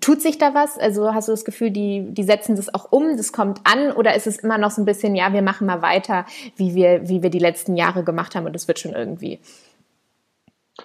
Tut 0.00 0.22
sich 0.22 0.38
da 0.38 0.54
was? 0.54 0.78
Also 0.78 1.12
hast 1.14 1.28
du 1.28 1.32
das 1.32 1.44
Gefühl, 1.44 1.70
die, 1.70 2.06
die 2.08 2.22
setzen 2.22 2.56
das 2.56 2.72
auch 2.72 2.92
um, 2.92 3.16
das 3.16 3.32
kommt 3.32 3.60
an 3.64 3.92
oder 3.92 4.14
ist 4.14 4.26
es 4.26 4.38
immer 4.38 4.58
noch 4.58 4.70
so 4.70 4.82
ein 4.82 4.84
bisschen, 4.84 5.14
ja, 5.14 5.32
wir 5.32 5.42
machen 5.42 5.66
mal 5.66 5.82
weiter, 5.82 6.26
wie 6.56 6.74
wir, 6.74 7.08
wie 7.08 7.22
wir 7.22 7.30
die 7.30 7.38
letzten 7.38 7.76
Jahre 7.76 8.04
gemacht 8.04 8.34
haben 8.34 8.46
und 8.46 8.54
es 8.56 8.68
wird 8.68 8.78
schon 8.78 8.92
irgendwie? 8.92 9.40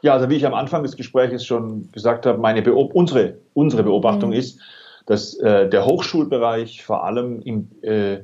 Ja, 0.01 0.13
also 0.13 0.29
wie 0.29 0.35
ich 0.35 0.45
am 0.45 0.53
Anfang 0.53 0.83
des 0.83 0.95
Gesprächs 0.95 1.45
schon 1.45 1.91
gesagt 1.91 2.25
habe, 2.25 2.39
meine 2.39 2.61
Beob 2.61 2.93
unsere, 2.93 3.37
unsere 3.53 3.83
Beobachtung 3.83 4.31
mhm. 4.31 4.35
ist, 4.35 4.59
dass 5.05 5.35
äh, 5.35 5.69
der 5.69 5.85
Hochschulbereich 5.85 6.83
vor 6.83 7.03
allem 7.03 7.41
im 7.41 7.69
äh, 7.81 8.19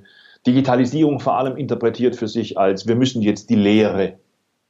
Digitalisierung 0.46 1.20
vor 1.20 1.38
allem 1.38 1.56
interpretiert 1.56 2.16
für 2.16 2.28
sich 2.28 2.58
als 2.58 2.88
wir 2.88 2.96
müssen 2.96 3.22
jetzt 3.22 3.50
die 3.50 3.56
Lehre 3.56 4.16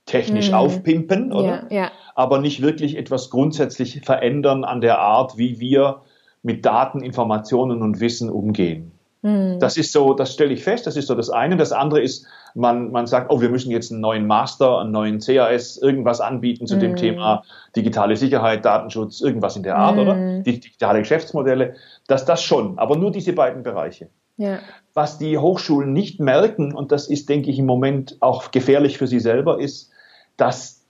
technisch 0.06 0.50
mhm. 0.50 0.56
aufpimpen, 0.56 1.32
oder? 1.32 1.68
Ja, 1.70 1.84
ja. 1.84 1.92
Aber 2.16 2.40
nicht 2.40 2.62
wirklich 2.62 2.98
etwas 2.98 3.30
grundsätzlich 3.30 4.02
verändern 4.04 4.64
an 4.64 4.82
der 4.82 5.00
Art, 5.00 5.38
wie 5.38 5.60
wir 5.60 6.02
mit 6.44 6.66
Daten, 6.66 7.02
Informationen 7.02 7.82
und 7.82 8.00
Wissen 8.00 8.30
umgehen. 8.30 8.92
Mhm. 9.22 9.60
Das 9.60 9.78
ist 9.78 9.92
so, 9.92 10.14
das 10.14 10.34
stelle 10.34 10.54
ich 10.54 10.64
fest, 10.64 10.88
das 10.88 10.98
ist 10.98 11.08
so 11.08 11.16
das 11.16 11.30
eine. 11.30 11.58
Das 11.58 11.72
andere 11.72 12.02
ist, 12.02 12.26
man, 12.56 12.92
man 12.92 13.08
sagt, 13.08 13.32
oh, 13.32 13.40
wir 13.40 13.50
müssen 13.50 13.72
jetzt 13.72 13.92
einen 13.92 14.02
neuen 14.02 14.26
Master, 14.26 14.80
einen 14.80 14.92
neuen 14.92 15.20
CAS, 15.20 15.78
irgendwas 15.78 16.22
anbieten 16.22 16.66
zu 16.66 16.76
mhm. 16.76 16.80
dem 16.80 16.96
Thema 16.96 17.44
digitale 17.76 18.16
Sicherheit, 18.16 18.66
Datenschutz, 18.66 19.22
irgendwas 19.22 19.56
in 19.56 19.64
der 19.64 19.78
Art, 19.78 19.96
mhm. 19.96 20.02
oder? 20.02 20.42
Die 20.42 20.60
digitale 20.60 21.00
Geschäftsmodelle, 21.00 21.76
dass 22.08 22.26
das 22.26 22.42
schon, 22.42 22.80
aber 22.80 22.98
nur 22.98 23.12
diese 23.12 23.34
beiden 23.34 23.64
Bereiche. 23.64 24.10
Ja. 24.38 24.60
Was 24.96 25.20
die 25.20 25.38
Hochschulen 25.38 25.94
nicht 25.94 26.20
merken, 26.20 26.74
und 26.74 26.92
das 26.92 27.08
ist, 27.08 27.30
denke 27.30 27.52
ich, 27.52 27.60
im 27.60 27.68
Moment 27.68 28.18
auch 28.22 28.50
gefährlich 28.50 28.98
für 28.98 29.06
sie 29.06 29.20
selber, 29.20 29.60
ist, 29.60 29.92
dass 30.36 30.81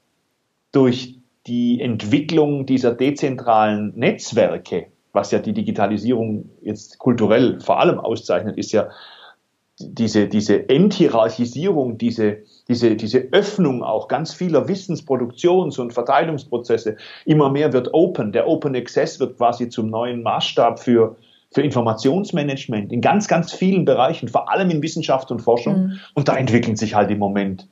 durch 0.71 1.19
die 1.47 1.81
Entwicklung 1.81 2.65
dieser 2.65 2.93
dezentralen 2.93 3.93
Netzwerke, 3.95 4.87
was 5.13 5.31
ja 5.31 5.39
die 5.39 5.53
Digitalisierung 5.53 6.49
jetzt 6.61 6.99
kulturell 6.99 7.59
vor 7.59 7.79
allem 7.79 7.99
auszeichnet, 7.99 8.57
ist 8.57 8.71
ja 8.71 8.89
diese, 9.79 10.27
diese 10.27 10.69
Enthierarchisierung, 10.69 11.97
diese, 11.97 12.39
diese, 12.67 12.95
diese 12.95 13.19
Öffnung 13.31 13.83
auch 13.83 14.07
ganz 14.07 14.33
vieler 14.33 14.67
Wissensproduktions- 14.67 15.79
und 15.79 15.93
Verteilungsprozesse. 15.93 16.97
Immer 17.25 17.49
mehr 17.49 17.73
wird 17.73 17.93
Open. 17.93 18.31
Der 18.31 18.47
Open 18.47 18.75
Access 18.75 19.19
wird 19.19 19.37
quasi 19.37 19.69
zum 19.69 19.89
neuen 19.89 20.21
Maßstab 20.21 20.79
für, 20.79 21.15
für 21.51 21.61
Informationsmanagement 21.61 22.91
in 22.91 23.01
ganz, 23.01 23.27
ganz 23.27 23.51
vielen 23.51 23.85
Bereichen, 23.85 24.27
vor 24.27 24.51
allem 24.51 24.69
in 24.69 24.83
Wissenschaft 24.83 25.31
und 25.31 25.41
Forschung. 25.41 25.87
Mhm. 25.87 25.99
Und 26.13 26.27
da 26.27 26.37
entwickeln 26.37 26.75
sich 26.75 26.93
halt 26.93 27.09
im 27.09 27.19
Moment 27.19 27.67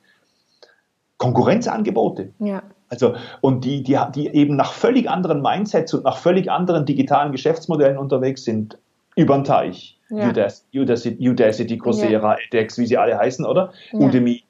Konkurrenzangebote. 1.18 2.32
Ja. 2.38 2.62
Also, 2.90 3.14
und 3.40 3.64
die, 3.64 3.82
die, 3.82 3.98
die 4.14 4.28
eben 4.28 4.56
nach 4.56 4.72
völlig 4.72 5.08
anderen 5.08 5.40
Mindsets 5.42 5.94
und 5.94 6.04
nach 6.04 6.18
völlig 6.18 6.50
anderen 6.50 6.84
digitalen 6.84 7.32
Geschäftsmodellen 7.32 7.96
unterwegs 7.96 8.44
sind, 8.44 8.76
über 9.16 9.36
den 9.36 9.44
Teich. 9.44 9.98
Ja. 10.10 10.28
Udacity, 10.28 11.30
Udacity, 11.30 11.78
Coursera, 11.78 12.36
ja. 12.36 12.38
edX, 12.50 12.78
wie 12.78 12.86
sie 12.86 12.98
alle 12.98 13.16
heißen, 13.16 13.44
oder? 13.46 13.72
Ja. 13.92 14.00
Udemy, 14.00 14.42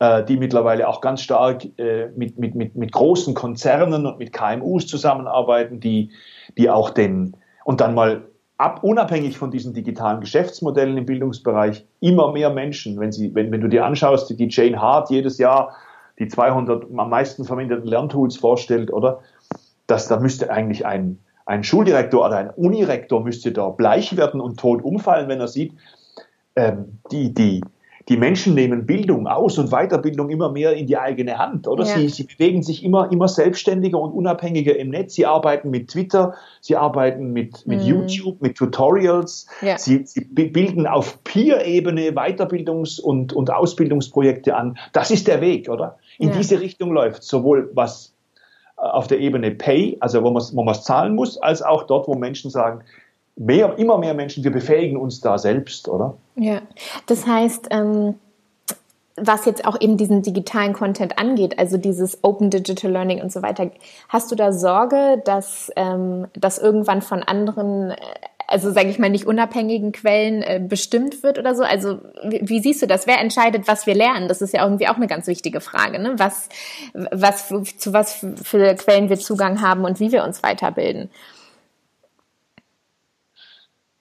äh, 0.00 0.24
die 0.24 0.36
mittlerweile 0.36 0.88
auch 0.88 1.00
ganz 1.00 1.22
stark 1.22 1.66
äh, 1.78 2.08
mit, 2.16 2.38
mit, 2.38 2.56
mit, 2.56 2.74
mit 2.74 2.92
großen 2.92 3.34
Konzernen 3.34 4.06
und 4.06 4.18
mit 4.18 4.32
KMUs 4.32 4.86
zusammenarbeiten, 4.86 5.78
die, 5.78 6.10
die 6.56 6.68
auch 6.68 6.90
den, 6.90 7.36
und 7.64 7.80
dann 7.80 7.94
mal 7.94 8.24
ab, 8.56 8.82
unabhängig 8.82 9.38
von 9.38 9.52
diesen 9.52 9.72
digitalen 9.72 10.20
Geschäftsmodellen 10.20 10.96
im 10.96 11.06
Bildungsbereich, 11.06 11.86
immer 12.00 12.32
mehr 12.32 12.50
Menschen, 12.50 12.98
wenn, 12.98 13.12
sie, 13.12 13.32
wenn, 13.34 13.52
wenn 13.52 13.60
du 13.60 13.68
dir 13.68 13.84
anschaust, 13.84 14.30
die 14.30 14.48
Jane 14.50 14.80
Hart 14.80 15.10
jedes 15.10 15.38
Jahr 15.38 15.76
die 16.18 16.28
200 16.28 16.86
am 16.96 17.10
meisten 17.10 17.44
verwendeten 17.44 17.86
Lerntools 17.86 18.36
vorstellt, 18.36 18.92
oder? 18.92 19.20
Dass 19.86 20.08
da 20.08 20.18
müsste 20.18 20.50
eigentlich 20.50 20.84
ein, 20.84 21.18
ein 21.46 21.64
Schuldirektor 21.64 22.26
oder 22.26 22.36
ein 22.36 22.50
Unirektor 22.50 23.22
müsste 23.22 23.52
da 23.52 23.68
bleich 23.68 24.16
werden 24.16 24.40
und 24.40 24.58
tot 24.58 24.82
umfallen, 24.82 25.28
wenn 25.28 25.40
er 25.40 25.48
sieht, 25.48 25.72
ähm, 26.56 26.98
die, 27.10 27.32
die, 27.32 27.62
die 28.08 28.16
Menschen 28.16 28.54
nehmen 28.54 28.86
Bildung 28.86 29.26
aus 29.26 29.58
und 29.58 29.70
Weiterbildung 29.70 30.30
immer 30.30 30.50
mehr 30.50 30.72
in 30.72 30.86
die 30.86 30.96
eigene 30.96 31.38
Hand, 31.38 31.68
oder? 31.68 31.84
Ja. 31.84 31.94
Sie, 31.96 32.08
sie 32.08 32.24
bewegen 32.24 32.62
sich 32.62 32.82
immer, 32.82 33.12
immer 33.12 33.28
selbstständiger 33.28 34.00
und 34.00 34.12
unabhängiger 34.12 34.76
im 34.76 34.88
Netz. 34.88 35.14
Sie 35.14 35.26
arbeiten 35.26 35.70
mit 35.70 35.88
Twitter, 35.88 36.34
sie 36.60 36.76
arbeiten 36.76 37.32
mit, 37.32 37.66
mit 37.66 37.80
mhm. 37.80 37.86
YouTube, 37.86 38.40
mit 38.40 38.56
Tutorials. 38.56 39.46
Ja. 39.60 39.76
Sie, 39.76 40.06
sie 40.06 40.22
bilden 40.24 40.86
auf 40.86 41.22
Peer-Ebene 41.24 42.12
Weiterbildungs- 42.12 43.00
und, 43.00 43.34
und 43.34 43.50
Ausbildungsprojekte 43.50 44.56
an. 44.56 44.78
Das 44.94 45.10
ist 45.10 45.28
der 45.28 45.42
Weg, 45.42 45.68
oder? 45.68 45.98
In 46.18 46.30
ja. 46.30 46.36
diese 46.36 46.60
Richtung 46.60 46.92
läuft 46.92 47.22
sowohl 47.22 47.70
was 47.74 48.14
äh, 48.78 48.82
auf 48.86 49.06
der 49.06 49.18
Ebene 49.18 49.50
Pay, 49.50 49.98
also 50.00 50.22
wo 50.22 50.30
man 50.30 50.42
wo 50.52 50.64
man 50.64 50.74
es 50.74 50.82
zahlen 50.82 51.14
muss, 51.14 51.36
als 51.36 51.60
auch 51.60 51.82
dort, 51.82 52.08
wo 52.08 52.14
Menschen 52.14 52.50
sagen, 52.50 52.84
mehr, 53.38 53.78
immer 53.78 53.98
mehr 53.98 54.14
Menschen, 54.14 54.44
wir 54.44 54.52
befähigen 54.52 54.96
uns 54.96 55.20
da 55.20 55.38
selbst, 55.38 55.88
oder? 55.88 56.16
Ja, 56.36 56.60
das 57.06 57.26
heißt, 57.26 57.68
ähm, 57.70 58.16
was 59.16 59.46
jetzt 59.46 59.64
auch 59.64 59.80
eben 59.80 59.96
diesen 59.96 60.22
digitalen 60.22 60.72
Content 60.72 61.18
angeht, 61.18 61.58
also 61.58 61.76
dieses 61.76 62.22
Open 62.22 62.50
Digital 62.50 62.90
Learning 62.90 63.20
und 63.20 63.32
so 63.32 63.42
weiter, 63.42 63.70
hast 64.08 64.30
du 64.30 64.36
da 64.36 64.52
Sorge, 64.52 65.22
dass 65.24 65.72
ähm, 65.76 66.26
das 66.34 66.58
irgendwann 66.58 67.02
von 67.02 67.22
anderen, 67.22 67.90
äh, 67.90 67.96
also 68.46 68.72
sage 68.72 68.88
ich 68.88 68.98
mal 68.98 69.10
nicht 69.10 69.26
unabhängigen 69.26 69.92
Quellen 69.92 70.42
äh, 70.42 70.60
bestimmt 70.66 71.22
wird 71.22 71.38
oder 71.38 71.54
so? 71.54 71.62
Also 71.62 71.98
wie, 72.24 72.40
wie, 72.42 72.60
siehst 72.60 72.82
du 72.82 72.86
das? 72.86 73.06
Wer 73.06 73.20
entscheidet, 73.20 73.68
was 73.68 73.86
wir 73.86 73.94
lernen? 73.94 74.28
Das 74.28 74.40
ist 74.40 74.54
ja 74.54 74.64
irgendwie 74.64 74.88
auch 74.88 74.96
eine 74.96 75.06
ganz 75.06 75.26
wichtige 75.26 75.60
Frage, 75.60 75.98
ne? 75.98 76.14
Was, 76.16 76.48
was 76.94 77.48
zu 77.76 77.92
was 77.92 78.24
für 78.42 78.74
Quellen 78.74 79.10
wir 79.10 79.18
Zugang 79.18 79.60
haben 79.60 79.84
und 79.84 80.00
wie 80.00 80.12
wir 80.12 80.24
uns 80.24 80.42
weiterbilden. 80.42 81.10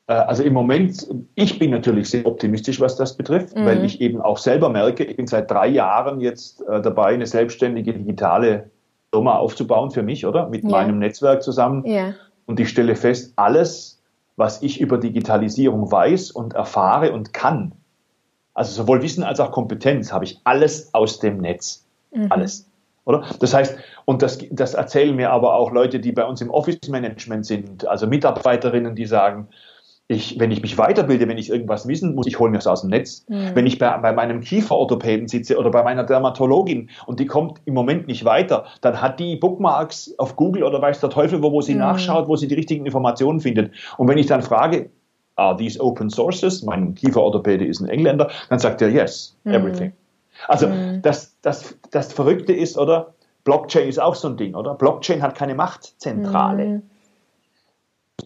Äh, 0.08 0.14
also 0.14 0.44
im 0.44 0.54
Moment, 0.54 1.08
ich 1.36 1.60
bin 1.60 1.72
natürlich 1.72 2.10
sehr 2.10 2.26
optimistisch, 2.26 2.80
was 2.80 2.96
das 2.96 3.16
betrifft, 3.16 3.56
mhm. 3.56 3.66
weil 3.66 3.86
ich 3.86 4.02
eben 4.02 4.22
auch 4.22 4.38
selber 4.38 4.70
merke, 4.70 5.04
ich 5.04 5.16
bin 5.16 5.28
seit 5.28 5.52
drei 5.52 5.68
Jahren 5.68 6.20
jetzt 6.20 6.62
äh, 6.68 6.82
dabei, 6.82 7.14
eine 7.14 7.28
selbstständige 7.28 7.94
digitale 7.94 8.72
Firma 9.14 9.38
aufzubauen 9.38 9.92
für 9.92 10.04
mich, 10.04 10.26
oder? 10.26 10.50
Mit 10.50 10.64
ja. 10.64 10.70
meinem 10.70 11.00
Netzwerk 11.00 11.44
zusammen. 11.44 11.86
Ja. 11.86 12.14
Und 12.46 12.60
ich 12.60 12.70
stelle 12.70 12.96
fest, 12.96 13.34
alles, 13.36 14.02
was 14.36 14.62
ich 14.62 14.80
über 14.80 14.98
Digitalisierung 14.98 15.92
weiß 15.92 16.32
und 16.32 16.54
erfahre 16.54 17.12
und 17.12 17.34
kann, 17.34 17.74
also 18.54 18.72
sowohl 18.72 19.02
Wissen 19.02 19.24
als 19.24 19.40
auch 19.40 19.52
Kompetenz, 19.52 20.12
habe 20.12 20.26
ich 20.26 20.40
alles 20.44 20.94
aus 20.94 21.20
dem 21.20 21.38
Netz. 21.38 21.86
Mhm. 22.12 22.28
Alles. 22.32 22.70
Oder? 23.06 23.24
Das 23.40 23.54
heißt, 23.54 23.78
und 24.06 24.22
das, 24.22 24.40
das 24.52 24.74
erzählen 24.74 25.16
mir 25.16 25.32
aber 25.32 25.56
auch 25.56 25.72
Leute, 25.72 26.00
die 26.00 26.12
bei 26.12 26.26
uns 26.26 26.42
im 26.42 26.50
Office 26.50 26.90
Management 26.90 27.46
sind, 27.46 27.88
also 27.88 28.06
Mitarbeiterinnen, 28.06 28.96
die 28.96 29.06
sagen, 29.06 29.48
ich, 30.10 30.40
wenn 30.40 30.52
ich 30.52 30.62
mich 30.62 30.78
weiterbilde, 30.78 31.28
wenn 31.28 31.38
ich 31.38 31.50
irgendwas 31.50 31.88
wissen 31.88 32.16
muss, 32.16 32.28
ich 32.28 32.40
hole 32.40 32.50
mir 32.50 32.58
das 32.58 32.68
aus 32.68 32.82
dem 32.82 32.92
Netz. 32.92 33.26
Mhm. 33.28 33.52
Wenn 33.56 33.68
ich 33.68 33.78
bei, 33.78 33.98
bei 33.98 34.14
meinem 34.14 34.40
Kieferorthopäden 34.40 35.28
sitze 35.28 35.58
oder 35.58 35.70
bei 35.70 35.84
meiner 35.84 36.06
Dermatologin 36.06 36.90
und 37.06 37.20
die 37.20 37.26
kommt 37.26 37.60
im 37.66 37.74
Moment 37.74 38.08
nicht 38.08 38.24
weiter, 38.24 38.66
dann 38.80 39.02
hat 39.02 39.20
die 39.20 39.36
Bookmarks 39.36 40.14
auf 40.18 40.38
Google 40.38 40.64
oder 40.64 40.82
weiß 40.82 41.02
der 41.02 41.10
Teufel, 41.10 41.44
wo, 41.44 41.52
wo 41.52 41.62
sie 41.62 41.74
mhm. 41.74 41.80
nachschaut, 41.80 42.30
wo 42.30 42.38
sie 42.38 42.48
die 42.48 42.56
richtigen 42.56 42.86
Informationen 42.86 43.42
findet. 43.42 43.74
Und 43.98 44.08
wenn 44.08 44.18
ich 44.18 44.28
dann 44.28 44.42
frage, 44.42 44.90
are 45.36 45.58
these 45.58 45.80
open 45.82 46.10
sources? 46.10 46.64
Mein 46.64 46.96
Kieferorthopäde 46.96 47.66
ist 47.66 47.82
ein 47.82 47.90
Engländer, 47.90 48.30
dann 48.50 48.60
sagt 48.60 48.82
er 48.82 48.90
yes, 48.90 49.38
mhm. 49.44 49.54
everything. 49.54 49.94
Also 50.48 50.70
mhm. 50.70 51.02
das, 51.02 51.36
das, 51.42 51.78
das 51.92 52.14
Verrückte 52.14 52.54
ist, 52.54 52.78
oder? 52.78 53.14
Blockchain 53.44 53.90
ist 53.90 54.00
auch 54.00 54.16
so 54.16 54.30
ein 54.30 54.38
Ding, 54.38 54.56
oder? 54.56 54.74
Blockchain 54.74 55.22
hat 55.22 55.36
keine 55.36 55.56
Machtzentrale. 55.56 56.66
Mhm. 56.66 56.82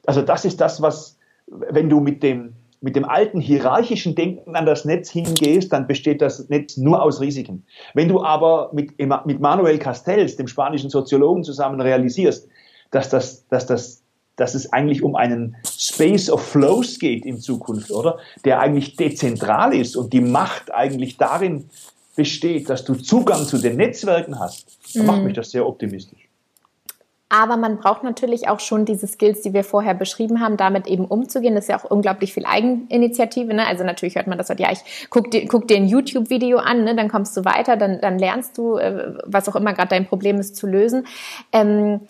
Also 0.06 0.22
das 0.22 0.46
ist 0.46 0.62
das, 0.62 0.82
was, 0.82 1.18
wenn 1.48 1.90
du 1.90 2.00
mit 2.00 2.24
dem, 2.24 2.54
mit 2.82 2.96
dem 2.96 3.06
alten 3.06 3.40
hierarchischen 3.40 4.16
Denken 4.16 4.56
an 4.56 4.66
das 4.66 4.86
Netz 4.86 5.10
hingehst, 5.10 5.72
dann 5.72 5.88
besteht 5.88 6.22
das 6.22 6.50
Netz 6.50 6.78
nur 6.78 7.02
aus 7.02 7.22
Risiken. 7.22 7.64
Wenn 7.94 8.08
du 8.08 8.24
aber 8.24 8.72
mit, 8.74 8.98
mit 8.98 9.40
Manuel 9.40 9.78
Castells, 9.78 10.36
dem 10.36 10.48
spanischen 10.48 10.90
Soziologen, 10.90 11.44
zusammen 11.44 11.80
realisierst, 11.80 12.48
dass, 12.90 13.10
das, 13.10 13.48
dass, 13.50 13.68
das, 13.68 14.02
dass 14.36 14.56
es 14.56 14.74
eigentlich 14.74 15.04
um 15.04 15.16
einen 15.16 15.56
Space 15.66 16.30
of 16.30 16.42
Flows 16.42 16.98
geht 16.98 17.26
in 17.26 17.40
Zukunft, 17.40 17.92
oder? 17.92 18.18
Der 18.46 18.60
eigentlich 18.60 18.96
dezentral 18.96 19.76
ist 19.76 19.96
und 19.96 20.12
die 20.12 20.22
Macht 20.22 20.74
eigentlich 20.74 21.18
darin 21.18 21.70
besteht, 22.16 22.70
dass 22.70 22.84
du 22.84 22.96
Zugang 22.96 23.46
zu 23.46 23.58
den 23.58 23.78
Netzwerken 23.78 24.40
hast, 24.40 24.66
dann 24.96 25.06
macht 25.06 25.20
mhm. 25.20 25.26
mich 25.26 25.36
das 25.36 25.52
sehr 25.52 25.66
optimistisch. 25.66 26.21
Aber 27.34 27.56
man 27.56 27.78
braucht 27.78 28.04
natürlich 28.04 28.50
auch 28.50 28.60
schon 28.60 28.84
diese 28.84 29.08
Skills, 29.08 29.42
die 29.42 29.54
wir 29.54 29.64
vorher 29.64 29.94
beschrieben 29.94 30.42
haben, 30.42 30.58
damit 30.58 30.86
eben 30.86 31.06
umzugehen. 31.06 31.56
Das 31.56 31.64
ist 31.64 31.70
ja 31.70 31.80
auch 31.80 31.90
unglaublich 31.90 32.34
viel 32.34 32.46
Eigeninitiative. 32.46 33.54
Ne? 33.54 33.66
Also 33.66 33.86
natürlich 33.86 34.16
hört 34.16 34.28
man 34.28 34.38
das, 34.38 34.50
ja, 34.50 34.70
ich 34.70 35.08
guck 35.10 35.32
dir, 35.32 35.48
guck 35.48 35.66
dir 35.66 35.78
ein 35.78 35.88
YouTube-Video 35.88 36.58
an, 36.58 36.84
ne? 36.84 36.94
dann 36.94 37.08
kommst 37.08 37.38
du 37.38 37.46
weiter, 37.46 37.78
dann, 37.78 38.02
dann 38.02 38.20
lernst 38.20 38.58
du, 38.58 38.76
äh, 38.76 39.14
was 39.24 39.48
auch 39.48 39.56
immer 39.56 39.72
gerade 39.72 39.88
dein 39.88 40.08
Problem 40.08 40.42
ist, 40.42 40.58
zu 40.58 40.68
lösen. 40.68 41.08
Ähm, 41.54 42.02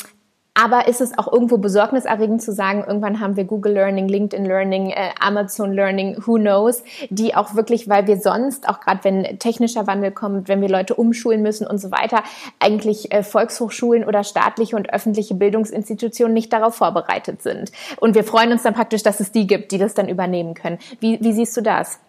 aber 0.54 0.88
ist 0.90 1.00
es 1.00 1.18
auch 1.18 1.32
irgendwo 1.32 1.58
besorgniserregend 1.58 2.42
zu 2.42 2.52
sagen, 2.52 2.84
irgendwann 2.86 3.22
haben 3.22 3.38
wir 3.38 3.46
Google 3.46 3.72
Learning, 3.74 4.10
LinkedIn 4.10 4.46
Learning, 4.46 4.90
äh, 4.90 5.12
Amazon 5.20 5.72
Learning, 5.72 6.18
who 6.26 6.36
knows, 6.36 6.84
die 7.10 7.36
auch 7.36 7.56
wirklich, 7.56 7.88
weil 7.88 8.06
wir 8.08 8.18
sonst, 8.18 8.68
auch 8.68 8.82
gerade 8.82 9.04
wenn 9.04 9.40
technischer 9.40 9.88
Wandel 9.88 10.12
kommt, 10.12 10.50
wenn 10.50 10.62
wir 10.62 10.68
Leute 10.68 10.96
umschulen 10.96 11.42
müssen 11.42 11.66
und 11.66 11.78
so 11.78 11.90
weiter, 11.92 12.24
eigentlich 12.60 13.14
äh, 13.14 13.24
Volkshochschulen 13.24 14.04
oder 14.04 14.26
staatliche 14.26 14.76
und 14.76 14.94
öffentliche 14.94 15.36
Bildungsinstitutionen 15.36 16.34
nicht 16.34 16.52
darauf 16.52 16.76
vorbereitet 16.76 17.42
sind. 17.42 17.72
Und 18.02 18.16
wir 18.16 18.26
freuen 18.26 18.52
uns 18.52 18.64
dann 18.64 18.74
praktisch, 18.74 19.04
dass 19.04 19.22
es 19.22 19.32
die 19.32 19.48
gibt, 19.48 19.72
die 19.72 19.78
das 19.78 19.94
dann 19.94 20.10
übernehmen 20.10 20.54
können. 20.54 20.80
Wie, 21.00 21.18
wie 21.22 21.32
siehst 21.32 21.56
du 21.56 21.62
das? 21.62 22.00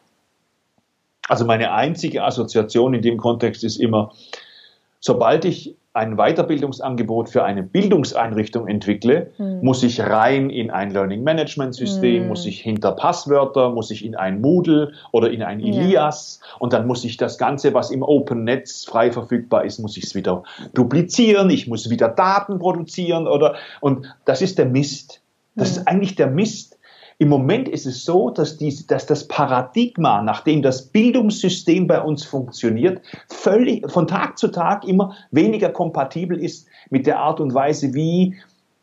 Also 1.28 1.44
meine 1.44 1.72
einzige 1.72 2.24
Assoziation 2.24 2.94
in 2.94 3.02
dem 3.02 3.18
Kontext 3.18 3.62
ist 3.62 3.76
immer, 3.76 4.12
sobald 4.98 5.44
ich 5.44 5.76
ein 5.94 6.16
Weiterbildungsangebot 6.16 7.28
für 7.28 7.44
eine 7.44 7.62
Bildungseinrichtung 7.62 8.66
entwickle, 8.66 9.30
hm. 9.36 9.60
muss 9.62 9.82
ich 9.82 10.00
rein 10.00 10.48
in 10.48 10.70
ein 10.70 10.90
Learning 10.90 11.22
Management 11.22 11.74
System, 11.74 12.22
hm. 12.22 12.28
muss 12.28 12.46
ich 12.46 12.60
hinter 12.60 12.92
Passwörter, 12.92 13.70
muss 13.70 13.90
ich 13.90 14.04
in 14.04 14.14
ein 14.14 14.40
Moodle 14.40 14.92
oder 15.10 15.30
in 15.30 15.42
ein 15.42 15.60
Ilias 15.60 16.40
ja. 16.40 16.56
und 16.60 16.72
dann 16.72 16.86
muss 16.86 17.04
ich 17.04 17.18
das 17.18 17.36
Ganze, 17.36 17.74
was 17.74 17.90
im 17.90 18.02
Open 18.02 18.44
Netz 18.44 18.84
frei 18.84 19.12
verfügbar 19.12 19.64
ist, 19.66 19.80
muss 19.80 19.98
ich 19.98 20.04
es 20.04 20.14
wieder 20.14 20.44
duplizieren, 20.72 21.50
ich 21.50 21.68
muss 21.68 21.90
wieder 21.90 22.08
Daten 22.08 22.58
produzieren 22.58 23.26
oder 23.26 23.56
und 23.80 24.06
das 24.24 24.40
ist 24.40 24.58
der 24.58 24.66
Mist. 24.66 25.20
Das 25.56 25.72
hm. 25.72 25.76
ist 25.76 25.88
eigentlich 25.88 26.14
der 26.14 26.28
Mist. 26.28 26.71
Im 27.22 27.28
Moment 27.28 27.68
ist 27.68 27.86
es 27.86 28.04
so, 28.04 28.30
dass, 28.30 28.56
die, 28.56 28.84
dass 28.88 29.06
das 29.06 29.28
Paradigma, 29.28 30.22
nachdem 30.22 30.60
das 30.60 30.88
Bildungssystem 30.88 31.86
bei 31.86 32.02
uns 32.02 32.24
funktioniert, 32.24 33.00
völlig 33.28 33.88
von 33.88 34.08
Tag 34.08 34.38
zu 34.38 34.48
Tag 34.48 34.84
immer 34.84 35.14
weniger 35.30 35.68
kompatibel 35.68 36.36
ist 36.36 36.66
mit 36.90 37.06
der 37.06 37.20
Art 37.20 37.38
und 37.38 37.54
Weise, 37.54 37.94
wie 37.94 38.34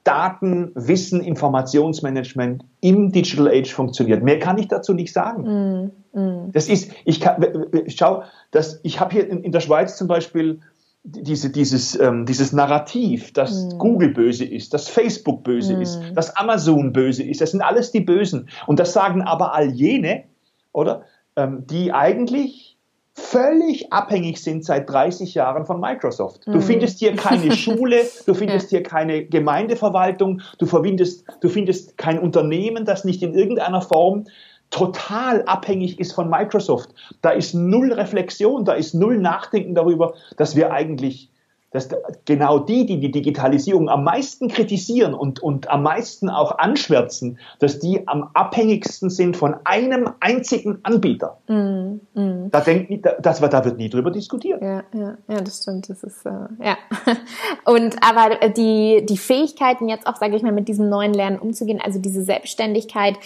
Daten, 0.05 0.72
Wissen, 0.74 1.19
Informationsmanagement 1.19 2.63
im 2.79 3.12
Digital 3.12 3.50
Age 3.50 3.74
funktioniert. 3.74 4.24
Mehr 4.24 4.39
kann 4.39 4.58
ich 4.58 4.69
dazu 4.69 4.93
nicht 4.93 5.12
sagen. 5.12 5.91
Mm, 6.13 6.17
mm. 6.17 6.51
Das 6.53 6.69
ist, 6.69 6.93
ich 7.03 7.19
kann, 7.19 7.46
schau, 7.88 8.24
das, 8.51 8.79
ich 8.84 9.01
habe 9.01 9.12
hier 9.12 9.29
in, 9.29 9.43
in, 9.43 9.51
der 9.51 9.60
Schweiz 9.60 9.98
zum 9.98 10.08
Beispiel 10.08 10.62
diese, 11.11 11.49
dieses, 11.49 11.99
ähm, 11.99 12.25
dieses 12.25 12.53
Narrativ, 12.53 13.33
dass 13.33 13.65
mm. 13.65 13.77
Google 13.77 14.09
böse 14.09 14.45
ist, 14.45 14.73
dass 14.73 14.87
Facebook 14.87 15.43
böse 15.43 15.75
mm. 15.75 15.81
ist, 15.81 16.01
dass 16.13 16.35
Amazon 16.35 16.93
böse 16.93 17.23
ist. 17.23 17.41
Das 17.41 17.51
sind 17.51 17.61
alles 17.61 17.91
die 17.91 18.01
Bösen. 18.01 18.49
Und 18.67 18.79
das 18.79 18.93
sagen 18.93 19.21
aber 19.21 19.53
all 19.53 19.71
jene, 19.71 20.23
oder, 20.71 21.03
ähm, 21.35 21.65
die 21.67 21.91
eigentlich 21.91 22.77
völlig 23.13 23.91
abhängig 23.91 24.41
sind 24.41 24.63
seit 24.63 24.89
30 24.89 25.33
Jahren 25.33 25.65
von 25.65 25.79
Microsoft. 25.79 26.47
Du 26.47 26.57
mm. 26.57 26.61
findest 26.61 26.99
hier 26.99 27.15
keine 27.15 27.51
Schule, 27.55 28.01
du 28.25 28.33
findest 28.33 28.69
hier 28.69 28.83
keine 28.83 29.25
Gemeindeverwaltung, 29.25 30.41
du 30.57 30.65
du 30.65 31.49
findest 31.49 31.97
kein 31.97 32.19
Unternehmen, 32.19 32.85
das 32.85 33.03
nicht 33.03 33.21
in 33.21 33.33
irgendeiner 33.33 33.81
Form 33.81 34.25
total 34.69 35.43
abhängig 35.43 35.99
ist 35.99 36.13
von 36.13 36.29
Microsoft. 36.29 36.89
Da 37.21 37.31
ist 37.31 37.53
null 37.53 37.91
Reflexion, 37.93 38.65
da 38.65 38.73
ist 38.73 38.93
null 38.93 39.17
Nachdenken 39.17 39.75
darüber, 39.75 40.13
dass 40.38 40.55
wir 40.55 40.71
eigentlich 40.71 41.29
dass 41.71 41.89
genau 42.25 42.59
die, 42.59 42.85
die 42.85 42.99
die 42.99 43.11
Digitalisierung 43.11 43.89
am 43.89 44.03
meisten 44.03 44.47
kritisieren 44.47 45.13
und, 45.13 45.41
und 45.41 45.69
am 45.69 45.83
meisten 45.83 46.29
auch 46.29 46.57
anschwärzen, 46.57 47.38
dass 47.59 47.79
die 47.79 48.07
am 48.07 48.29
abhängigsten 48.33 49.09
sind 49.09 49.38
von 49.38 49.55
einem 49.65 50.09
einzigen 50.19 50.79
Anbieter. 50.83 51.38
Mm, 51.47 51.99
mm. 52.19 52.49
Da, 52.51 52.61
denkt, 52.61 53.07
das, 53.21 53.39
da 53.39 53.65
wird 53.65 53.77
nie 53.77 53.89
drüber 53.89 54.09
diskutiert. 54.09 54.61
Ja, 54.61 54.83
ja, 54.93 55.17
ja 55.27 55.41
das 55.41 55.61
stimmt. 55.61 55.89
Das 55.89 56.03
ist, 56.03 56.25
äh, 56.25 56.31
ja. 56.63 56.77
Und 57.65 57.97
aber 58.01 58.49
die, 58.49 59.05
die 59.07 59.17
Fähigkeiten 59.17 59.89
jetzt 59.89 60.07
auch, 60.07 60.15
sage 60.15 60.35
ich 60.35 60.41
mal, 60.41 60.51
mit 60.51 60.67
diesem 60.67 60.89
neuen 60.89 61.13
Lernen 61.13 61.38
umzugehen, 61.38 61.79
also 61.83 61.99
diese 61.99 62.23
Selbstständigkeit, 62.23 63.17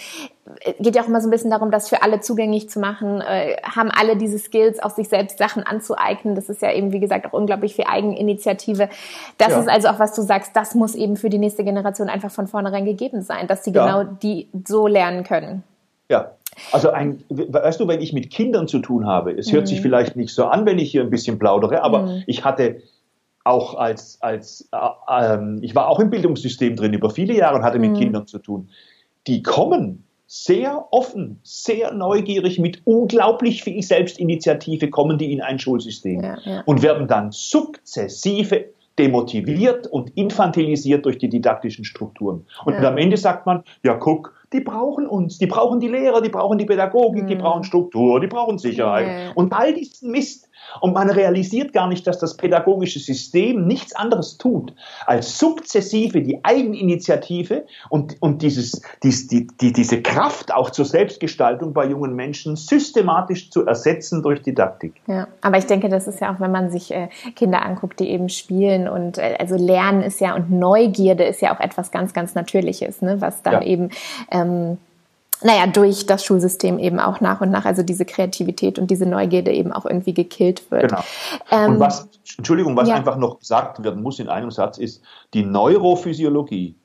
geht 0.78 0.94
ja 0.94 1.02
auch 1.02 1.08
immer 1.08 1.20
so 1.20 1.28
ein 1.28 1.30
bisschen 1.30 1.50
darum, 1.50 1.70
das 1.70 1.88
für 1.88 2.02
alle 2.02 2.20
zugänglich 2.20 2.68
zu 2.68 2.78
machen, 2.78 3.22
äh, 3.22 3.56
haben 3.62 3.90
alle 3.90 4.16
diese 4.16 4.38
Skills, 4.38 4.82
auch 4.82 4.90
sich 4.90 5.08
selbst 5.08 5.38
Sachen 5.38 5.62
anzueignen. 5.62 6.34
Das 6.34 6.48
ist 6.48 6.60
ja 6.60 6.72
eben, 6.72 6.92
wie 6.92 7.00
gesagt, 7.00 7.26
auch 7.26 7.32
unglaublich 7.32 7.74
viel 7.74 7.86
Eigeninitiative. 7.88 8.88
Das 9.38 9.48
ja. 9.48 9.60
ist 9.60 9.68
also 9.68 9.88
auch, 9.88 9.98
was 9.98 10.14
du 10.14 10.22
sagst, 10.22 10.54
das 10.54 10.74
muss 10.74 10.94
eben 10.94 11.16
für 11.16 11.30
die 11.30 11.38
nächste 11.38 11.64
Generation 11.64 12.08
einfach 12.08 12.30
von 12.30 12.46
vornherein 12.46 12.84
gegeben 12.84 13.22
sein, 13.22 13.46
dass 13.46 13.64
sie 13.64 13.72
ja. 13.72 14.02
genau 14.02 14.10
die 14.22 14.48
so 14.66 14.86
lernen 14.86 15.24
können. 15.24 15.62
Ja, 16.10 16.32
also 16.72 16.90
ein, 16.90 17.24
weißt 17.30 17.80
du, 17.80 17.88
wenn 17.88 18.00
ich 18.00 18.12
mit 18.12 18.30
Kindern 18.30 18.68
zu 18.68 18.80
tun 18.80 19.06
habe, 19.06 19.32
es 19.32 19.50
hört 19.50 19.62
mhm. 19.62 19.66
sich 19.66 19.80
vielleicht 19.80 20.14
nicht 20.14 20.34
so 20.34 20.44
an, 20.44 20.66
wenn 20.66 20.78
ich 20.78 20.90
hier 20.90 21.02
ein 21.02 21.10
bisschen 21.10 21.38
plaudere, 21.38 21.82
aber 21.82 22.02
mhm. 22.02 22.22
ich 22.26 22.44
hatte 22.44 22.82
auch 23.44 23.74
als, 23.74 24.18
als 24.20 24.68
äh, 24.72 24.76
äh, 25.08 25.58
ich 25.60 25.74
war 25.74 25.88
auch 25.88 26.00
im 26.00 26.10
Bildungssystem 26.10 26.76
drin 26.76 26.92
über 26.92 27.10
viele 27.10 27.34
Jahre 27.34 27.56
und 27.56 27.62
hatte 27.62 27.78
mit 27.78 27.92
mhm. 27.92 27.96
Kindern 27.96 28.26
zu 28.26 28.38
tun. 28.38 28.68
Die 29.26 29.42
kommen 29.42 30.03
sehr 30.26 30.86
offen, 30.90 31.40
sehr 31.42 31.92
neugierig, 31.92 32.58
mit 32.58 32.82
unglaublich 32.84 33.62
viel 33.62 33.82
Selbstinitiative 33.82 34.90
kommen 34.90 35.18
die 35.18 35.32
in 35.32 35.42
ein 35.42 35.58
Schulsystem 35.58 36.22
ja, 36.22 36.38
ja. 36.44 36.62
und 36.64 36.82
werden 36.82 37.08
dann 37.08 37.30
sukzessive 37.30 38.66
demotiviert 38.98 39.86
und 39.88 40.16
infantilisiert 40.16 41.04
durch 41.04 41.18
die 41.18 41.28
didaktischen 41.28 41.84
Strukturen. 41.84 42.46
Und 42.64 42.74
ja. 42.74 42.88
am 42.88 42.96
Ende 42.96 43.16
sagt 43.16 43.44
man, 43.44 43.64
ja 43.82 43.94
guck, 43.94 44.34
die 44.52 44.60
brauchen 44.60 45.06
uns, 45.08 45.38
die 45.38 45.46
brauchen 45.46 45.80
die 45.80 45.88
Lehrer, 45.88 46.20
die 46.20 46.28
brauchen 46.28 46.58
die 46.58 46.64
Pädagogik, 46.64 47.24
mhm. 47.24 47.26
die 47.26 47.34
brauchen 47.34 47.64
Struktur, 47.64 48.20
die 48.20 48.28
brauchen 48.28 48.58
Sicherheit. 48.58 49.32
Und 49.34 49.52
all 49.52 49.74
diesen 49.74 50.12
Mist, 50.12 50.48
und 50.80 50.94
man 50.94 51.10
realisiert 51.10 51.72
gar 51.72 51.88
nicht, 51.88 52.06
dass 52.06 52.18
das 52.18 52.36
pädagogische 52.36 52.98
System 52.98 53.66
nichts 53.66 53.94
anderes 53.94 54.38
tut, 54.38 54.74
als 55.06 55.38
sukzessive 55.38 56.22
die 56.22 56.44
Eigeninitiative 56.44 57.66
und, 57.88 58.16
und 58.20 58.42
dieses, 58.42 58.82
dies, 59.02 59.28
die, 59.28 59.46
die, 59.60 59.72
diese 59.72 60.02
Kraft 60.02 60.52
auch 60.52 60.70
zur 60.70 60.84
Selbstgestaltung 60.84 61.72
bei 61.72 61.86
jungen 61.86 62.14
Menschen 62.14 62.56
systematisch 62.56 63.50
zu 63.50 63.66
ersetzen 63.66 64.22
durch 64.22 64.42
Didaktik. 64.42 65.00
Ja, 65.06 65.28
aber 65.40 65.58
ich 65.58 65.66
denke, 65.66 65.88
das 65.88 66.06
ist 66.06 66.20
ja 66.20 66.34
auch, 66.34 66.40
wenn 66.40 66.52
man 66.52 66.70
sich 66.70 66.90
äh, 66.92 67.08
Kinder 67.36 67.62
anguckt, 67.62 68.00
die 68.00 68.10
eben 68.10 68.28
spielen 68.28 68.88
und 68.88 69.18
äh, 69.18 69.36
also 69.38 69.56
Lernen 69.56 70.02
ist 70.02 70.20
ja 70.20 70.34
und 70.34 70.50
Neugierde 70.50 71.24
ist 71.24 71.40
ja 71.40 71.54
auch 71.54 71.60
etwas 71.60 71.90
ganz, 71.90 72.12
ganz 72.12 72.34
Natürliches, 72.34 73.02
ne, 73.02 73.20
was 73.20 73.42
dann 73.42 73.54
ja. 73.54 73.62
eben 73.62 73.90
ähm, 74.30 74.78
naja, 75.44 75.66
durch 75.66 76.06
das 76.06 76.24
Schulsystem 76.24 76.78
eben 76.78 76.98
auch 76.98 77.20
nach 77.20 77.42
und 77.42 77.50
nach, 77.50 77.66
also 77.66 77.82
diese 77.82 78.06
Kreativität 78.06 78.78
und 78.78 78.90
diese 78.90 79.06
Neugierde 79.06 79.52
eben 79.52 79.72
auch 79.72 79.84
irgendwie 79.84 80.14
gekillt 80.14 80.70
wird. 80.70 80.88
Genau. 80.88 81.04
Ähm, 81.50 81.72
und 81.72 81.80
was, 81.80 82.08
Entschuldigung, 82.38 82.76
was 82.76 82.88
ja. 82.88 82.94
einfach 82.94 83.16
noch 83.18 83.38
gesagt 83.38 83.84
werden 83.84 84.02
muss 84.02 84.18
in 84.18 84.28
einem 84.28 84.50
Satz 84.50 84.78
ist, 84.78 85.02
die 85.34 85.44
Neurophysiologie 85.44 86.76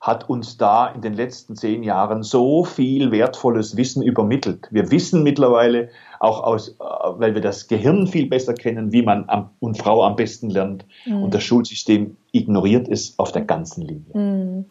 hat 0.00 0.28
uns 0.28 0.56
da 0.56 0.88
in 0.88 1.00
den 1.00 1.14
letzten 1.14 1.54
zehn 1.54 1.84
Jahren 1.84 2.24
so 2.24 2.64
viel 2.64 3.12
wertvolles 3.12 3.76
Wissen 3.76 4.02
übermittelt. 4.02 4.66
Wir 4.72 4.90
wissen 4.90 5.22
mittlerweile 5.22 5.90
auch 6.18 6.42
aus, 6.42 6.70
äh, 6.70 6.72
weil 6.80 7.34
wir 7.34 7.40
das 7.40 7.68
Gehirn 7.68 8.08
viel 8.08 8.28
besser 8.28 8.54
kennen, 8.54 8.92
wie 8.92 9.02
man 9.02 9.28
am, 9.28 9.50
und 9.60 9.78
Frau 9.78 10.02
am 10.02 10.16
besten 10.16 10.50
lernt. 10.50 10.84
Mhm. 11.06 11.22
Und 11.22 11.34
das 11.34 11.44
Schulsystem 11.44 12.16
ignoriert 12.32 12.88
es 12.88 13.16
auf 13.20 13.30
der 13.30 13.42
ganzen 13.42 13.82
Linie. 13.82 14.12
Mhm. 14.12 14.64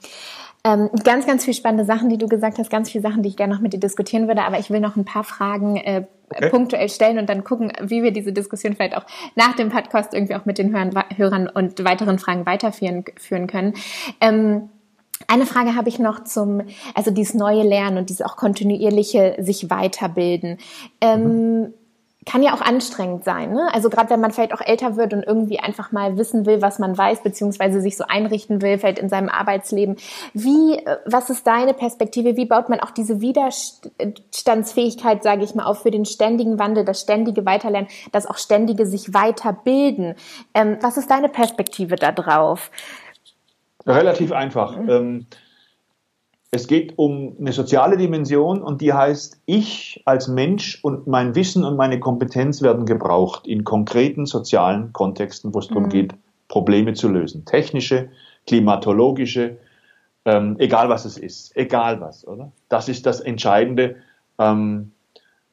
Ähm, 0.63 0.89
ganz, 1.03 1.25
ganz 1.25 1.43
viele 1.43 1.55
spannende 1.55 1.85
Sachen, 1.85 2.09
die 2.09 2.19
du 2.19 2.27
gesagt 2.27 2.59
hast, 2.59 2.69
ganz 2.69 2.91
viele 2.91 3.01
Sachen, 3.01 3.23
die 3.23 3.29
ich 3.29 3.37
gerne 3.37 3.53
noch 3.53 3.61
mit 3.61 3.73
dir 3.73 3.79
diskutieren 3.79 4.27
würde, 4.27 4.43
aber 4.43 4.59
ich 4.59 4.69
will 4.69 4.79
noch 4.79 4.95
ein 4.95 5.05
paar 5.05 5.23
Fragen 5.23 5.77
äh, 5.77 6.05
okay. 6.29 6.49
punktuell 6.49 6.87
stellen 6.87 7.17
und 7.17 7.27
dann 7.29 7.43
gucken, 7.43 7.73
wie 7.81 8.03
wir 8.03 8.11
diese 8.11 8.31
Diskussion 8.31 8.75
vielleicht 8.75 8.95
auch 8.95 9.05
nach 9.35 9.55
dem 9.55 9.69
Podcast 9.69 10.13
irgendwie 10.13 10.35
auch 10.35 10.45
mit 10.45 10.59
den 10.59 10.71
Hörern, 10.71 11.03
Hörern 11.15 11.49
und 11.49 11.83
weiteren 11.83 12.19
Fragen 12.19 12.45
weiterführen 12.45 13.05
führen 13.17 13.47
können. 13.47 13.73
Ähm, 14.19 14.69
eine 15.27 15.45
Frage 15.45 15.75
habe 15.75 15.89
ich 15.89 15.97
noch 15.97 16.23
zum, 16.23 16.61
also 16.93 17.09
dieses 17.09 17.33
neue 17.33 17.63
Lernen 17.63 17.97
und 17.97 18.09
dieses 18.09 18.21
auch 18.21 18.35
kontinuierliche 18.35 19.37
sich 19.39 19.69
weiterbilden. 19.69 20.57
Ähm, 20.99 21.23
mhm 21.23 21.73
kann 22.25 22.43
ja 22.43 22.53
auch 22.53 22.61
anstrengend 22.61 23.23
sein. 23.23 23.51
Ne? 23.51 23.73
Also 23.73 23.89
gerade 23.89 24.11
wenn 24.11 24.19
man 24.19 24.31
vielleicht 24.31 24.53
auch 24.53 24.61
älter 24.61 24.95
wird 24.95 25.11
und 25.13 25.23
irgendwie 25.23 25.59
einfach 25.59 25.91
mal 25.91 26.17
wissen 26.17 26.45
will, 26.45 26.61
was 26.61 26.77
man 26.77 26.95
weiß, 26.95 27.23
beziehungsweise 27.23 27.81
sich 27.81 27.97
so 27.97 28.03
einrichten 28.07 28.61
will, 28.61 28.77
vielleicht 28.77 28.99
in 28.99 29.09
seinem 29.09 29.27
Arbeitsleben. 29.27 29.95
Wie, 30.33 30.77
äh, 30.77 30.97
was 31.05 31.31
ist 31.31 31.47
deine 31.47 31.73
Perspektive? 31.73 32.37
Wie 32.37 32.45
baut 32.45 32.69
man 32.69 32.79
auch 32.79 32.91
diese 32.91 33.21
Widerstandsfähigkeit, 33.21 35.23
sage 35.23 35.43
ich 35.43 35.55
mal, 35.55 35.65
auf 35.65 35.81
für 35.81 35.89
den 35.89 36.05
ständigen 36.05 36.59
Wandel, 36.59 36.85
das 36.85 37.01
ständige 37.01 37.43
Weiterlernen, 37.45 37.89
das 38.11 38.27
auch 38.27 38.37
ständige 38.37 38.85
sich 38.85 39.15
weiterbilden? 39.15 40.13
Ähm, 40.53 40.77
was 40.81 40.97
ist 40.97 41.09
deine 41.09 41.29
Perspektive 41.29 41.95
da 41.95 42.11
drauf? 42.11 42.69
Relativ 43.87 44.31
einfach. 44.31 44.77
Mhm. 44.77 44.89
Ähm, 44.89 45.25
es 46.53 46.67
geht 46.67 46.97
um 46.97 47.37
eine 47.39 47.53
soziale 47.53 47.95
Dimension 47.95 48.61
und 48.61 48.81
die 48.81 48.91
heißt, 48.91 49.41
ich 49.45 50.01
als 50.05 50.27
Mensch 50.27 50.83
und 50.83 51.07
mein 51.07 51.33
Wissen 51.33 51.63
und 51.63 51.77
meine 51.77 52.01
Kompetenz 52.01 52.61
werden 52.61 52.85
gebraucht 52.85 53.47
in 53.47 53.63
konkreten 53.63 54.25
sozialen 54.25 54.91
Kontexten, 54.91 55.53
wo 55.53 55.59
es 55.59 55.69
darum 55.69 55.83
mhm. 55.83 55.89
geht, 55.89 56.13
Probleme 56.49 56.93
zu 56.93 57.07
lösen. 57.07 57.45
Technische, 57.45 58.09
klimatologische, 58.47 59.57
ähm, 60.25 60.57
egal 60.59 60.89
was 60.89 61.05
es 61.05 61.17
ist, 61.17 61.55
egal 61.55 62.01
was, 62.01 62.27
oder? 62.27 62.51
Das 62.67 62.89
ist 62.89 63.05
das 63.05 63.21
Entscheidende. 63.21 63.95
Ähm, 64.37 64.91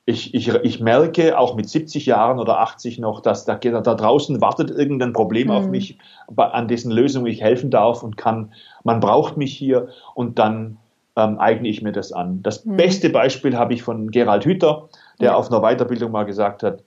ich, 0.04 0.34
ich, 0.34 0.48
ich 0.48 0.80
merke 0.80 1.38
auch 1.38 1.54
mit 1.54 1.68
70 1.68 2.06
Jahren 2.06 2.40
oder 2.40 2.58
80 2.58 2.98
noch, 2.98 3.20
dass 3.20 3.44
da, 3.44 3.54
da 3.54 3.94
draußen 3.94 4.40
wartet 4.40 4.70
irgendein 4.70 5.12
Problem 5.12 5.46
mhm. 5.46 5.54
auf 5.54 5.68
mich, 5.68 5.98
an 6.36 6.66
dessen 6.66 6.90
Lösung 6.90 7.24
ich 7.26 7.40
helfen 7.40 7.70
darf 7.70 8.02
und 8.02 8.16
kann. 8.16 8.52
Man 8.82 8.98
braucht 8.98 9.36
mich 9.36 9.54
hier 9.54 9.90
und 10.14 10.40
dann 10.40 10.78
ähm, 11.18 11.38
eigne 11.40 11.68
ich 11.68 11.82
mir 11.82 11.92
das 11.92 12.12
an. 12.12 12.42
Das 12.42 12.64
mhm. 12.64 12.76
beste 12.76 13.10
Beispiel 13.10 13.58
habe 13.58 13.74
ich 13.74 13.82
von 13.82 14.10
Gerald 14.10 14.44
Hüther, 14.44 14.88
der 15.20 15.30
ja. 15.30 15.34
auf 15.34 15.50
einer 15.50 15.60
Weiterbildung 15.60 16.12
mal 16.12 16.24
gesagt 16.24 16.62
hat, 16.62 16.84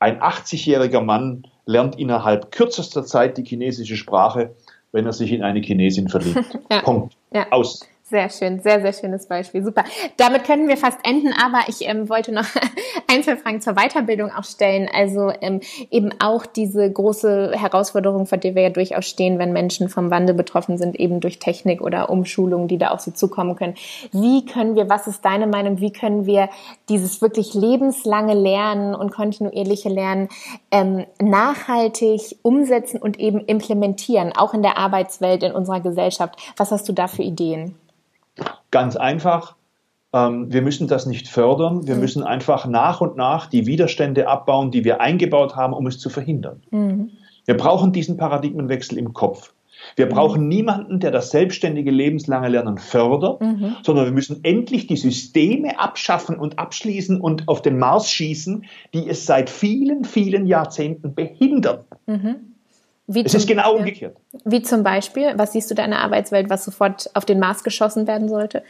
ein 0.00 0.20
80-jähriger 0.20 1.02
Mann 1.02 1.42
lernt 1.66 1.98
innerhalb 1.98 2.50
kürzester 2.50 3.04
Zeit 3.04 3.36
die 3.36 3.44
chinesische 3.44 3.96
Sprache, 3.96 4.54
wenn 4.92 5.04
er 5.04 5.12
sich 5.12 5.32
in 5.32 5.42
eine 5.42 5.60
Chinesin 5.60 6.08
verliebt. 6.08 6.58
ja. 6.70 6.80
Punkt. 6.80 7.14
Ja. 7.32 7.50
Aus. 7.50 7.86
Sehr 8.10 8.30
schön, 8.30 8.60
sehr, 8.60 8.80
sehr 8.80 8.94
schönes 8.94 9.26
Beispiel. 9.26 9.62
Super. 9.62 9.84
Damit 10.16 10.44
können 10.44 10.66
wir 10.66 10.78
fast 10.78 10.98
enden, 11.04 11.34
aber 11.34 11.68
ich 11.68 11.86
ähm, 11.86 12.08
wollte 12.08 12.32
noch 12.32 12.46
ein, 13.06 13.22
zwei 13.22 13.36
Fragen 13.36 13.60
zur 13.60 13.74
Weiterbildung 13.74 14.32
auch 14.32 14.44
stellen. 14.44 14.88
Also 14.90 15.30
ähm, 15.42 15.60
eben 15.90 16.12
auch 16.18 16.46
diese 16.46 16.90
große 16.90 17.52
Herausforderung, 17.52 18.24
vor 18.24 18.38
der 18.38 18.54
wir 18.54 18.62
ja 18.62 18.70
durchaus 18.70 19.04
stehen, 19.04 19.38
wenn 19.38 19.52
Menschen 19.52 19.90
vom 19.90 20.10
Wandel 20.10 20.34
betroffen 20.34 20.78
sind, 20.78 20.98
eben 20.98 21.20
durch 21.20 21.38
Technik 21.38 21.82
oder 21.82 22.08
Umschulungen, 22.08 22.66
die 22.66 22.78
da 22.78 22.92
auf 22.92 23.00
sie 23.00 23.12
zukommen 23.12 23.56
können. 23.56 23.74
Wie 24.12 24.46
können 24.46 24.74
wir, 24.74 24.88
was 24.88 25.06
ist 25.06 25.26
deine 25.26 25.46
Meinung, 25.46 25.80
wie 25.80 25.92
können 25.92 26.24
wir 26.24 26.48
dieses 26.88 27.20
wirklich 27.20 27.52
lebenslange 27.52 28.32
Lernen 28.32 28.94
und 28.94 29.12
kontinuierliche 29.12 29.90
Lernen 29.90 30.30
ähm, 30.70 31.04
nachhaltig 31.20 32.38
umsetzen 32.40 33.02
und 33.02 33.20
eben 33.20 33.40
implementieren, 33.40 34.32
auch 34.34 34.54
in 34.54 34.62
der 34.62 34.78
Arbeitswelt, 34.78 35.42
in 35.42 35.52
unserer 35.52 35.80
Gesellschaft? 35.80 36.36
Was 36.56 36.70
hast 36.70 36.88
du 36.88 36.94
da 36.94 37.06
für 37.06 37.22
Ideen? 37.22 37.74
Ganz 38.70 38.96
einfach, 38.96 39.56
ähm, 40.12 40.52
wir 40.52 40.62
müssen 40.62 40.88
das 40.88 41.06
nicht 41.06 41.28
fördern, 41.28 41.86
wir 41.86 41.94
mhm. 41.94 42.00
müssen 42.00 42.22
einfach 42.22 42.66
nach 42.66 43.00
und 43.00 43.16
nach 43.16 43.46
die 43.46 43.66
Widerstände 43.66 44.28
abbauen, 44.28 44.70
die 44.70 44.84
wir 44.84 45.00
eingebaut 45.00 45.56
haben, 45.56 45.72
um 45.72 45.86
es 45.86 45.98
zu 45.98 46.10
verhindern. 46.10 46.62
Mhm. 46.70 47.10
Wir 47.44 47.56
brauchen 47.56 47.92
diesen 47.92 48.16
Paradigmenwechsel 48.16 48.98
im 48.98 49.12
Kopf. 49.14 49.52
Wir 49.96 50.06
mhm. 50.06 50.10
brauchen 50.10 50.48
niemanden, 50.48 51.00
der 51.00 51.10
das 51.10 51.30
selbstständige 51.30 51.90
lebenslange 51.90 52.48
Lernen 52.48 52.78
fördert, 52.78 53.40
mhm. 53.40 53.76
sondern 53.82 54.06
wir 54.06 54.12
müssen 54.12 54.44
endlich 54.44 54.86
die 54.86 54.96
Systeme 54.96 55.78
abschaffen 55.78 56.36
und 56.36 56.58
abschließen 56.58 57.20
und 57.20 57.48
auf 57.48 57.62
den 57.62 57.78
Mars 57.78 58.10
schießen, 58.10 58.64
die 58.94 59.08
es 59.08 59.26
seit 59.26 59.50
vielen, 59.50 60.04
vielen 60.04 60.46
Jahrzehnten 60.46 61.14
behindern. 61.14 61.84
Mhm. 62.06 62.57
Wie 63.10 63.24
es 63.24 63.32
zum, 63.32 63.38
ist 63.38 63.46
genau 63.46 63.74
umgekehrt. 63.74 64.16
Wie 64.44 64.62
zum 64.62 64.82
Beispiel, 64.82 65.32
was 65.36 65.52
siehst 65.52 65.70
du 65.70 65.74
deiner 65.74 66.00
Arbeitswelt, 66.00 66.50
was 66.50 66.64
sofort 66.64 67.10
auf 67.14 67.24
den 67.24 67.38
Mars 67.38 67.64
geschossen 67.64 68.06
werden 68.06 68.28
sollte? 68.28 68.62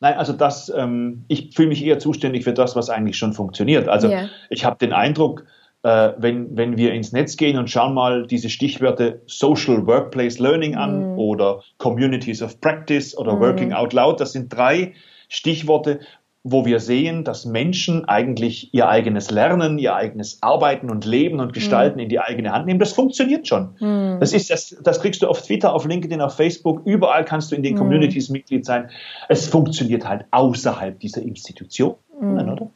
Nein, 0.00 0.14
also 0.14 0.32
das, 0.32 0.72
ähm, 0.74 1.24
ich 1.28 1.54
fühle 1.54 1.68
mich 1.68 1.84
eher 1.84 1.98
zuständig 1.98 2.44
für 2.44 2.54
das, 2.54 2.74
was 2.74 2.88
eigentlich 2.88 3.18
schon 3.18 3.34
funktioniert. 3.34 3.88
Also 3.88 4.08
yeah. 4.08 4.30
ich 4.48 4.64
habe 4.64 4.78
den 4.78 4.94
Eindruck, 4.94 5.44
äh, 5.82 6.12
wenn, 6.16 6.56
wenn 6.56 6.78
wir 6.78 6.94
ins 6.94 7.12
Netz 7.12 7.36
gehen 7.36 7.58
und 7.58 7.68
schauen 7.68 7.92
mal 7.92 8.26
diese 8.26 8.48
Stichwörter 8.48 9.16
Social 9.26 9.86
Workplace 9.86 10.38
Learning 10.38 10.76
an 10.76 11.14
mm. 11.14 11.18
oder 11.18 11.62
Communities 11.76 12.40
of 12.42 12.58
Practice 12.62 13.16
oder 13.16 13.36
mm. 13.36 13.40
Working 13.40 13.72
Out 13.74 13.92
Loud, 13.92 14.20
das 14.20 14.32
sind 14.32 14.48
drei 14.48 14.94
Stichworte, 15.28 16.00
wo 16.42 16.64
wir 16.64 16.80
sehen, 16.80 17.22
dass 17.22 17.44
Menschen 17.44 18.06
eigentlich 18.06 18.72
ihr 18.72 18.88
eigenes 18.88 19.30
Lernen, 19.30 19.78
ihr 19.78 19.94
eigenes 19.94 20.42
Arbeiten 20.42 20.90
und 20.90 21.04
Leben 21.04 21.38
und 21.38 21.52
Gestalten 21.52 21.96
mhm. 21.96 22.04
in 22.04 22.08
die 22.08 22.18
eigene 22.18 22.52
Hand 22.52 22.66
nehmen. 22.66 22.80
Das 22.80 22.92
funktioniert 22.92 23.46
schon. 23.46 23.74
Mhm. 23.78 24.18
Das 24.20 24.32
ist 24.32 24.48
das, 24.48 24.74
das 24.82 25.00
kriegst 25.00 25.22
du 25.22 25.28
auf 25.28 25.42
Twitter, 25.42 25.74
auf 25.74 25.84
LinkedIn, 25.84 26.20
auf 26.22 26.34
Facebook, 26.34 26.82
überall 26.86 27.26
kannst 27.26 27.52
du 27.52 27.56
in 27.56 27.62
den 27.62 27.74
mhm. 27.74 27.78
Communities 27.78 28.30
Mitglied 28.30 28.64
sein. 28.64 28.88
Es 29.28 29.48
funktioniert 29.48 30.08
halt 30.08 30.24
außerhalb 30.30 30.98
dieser 30.98 31.20
Institutionen, 31.20 31.96
mhm. 32.20 32.38
oder? 32.38 32.70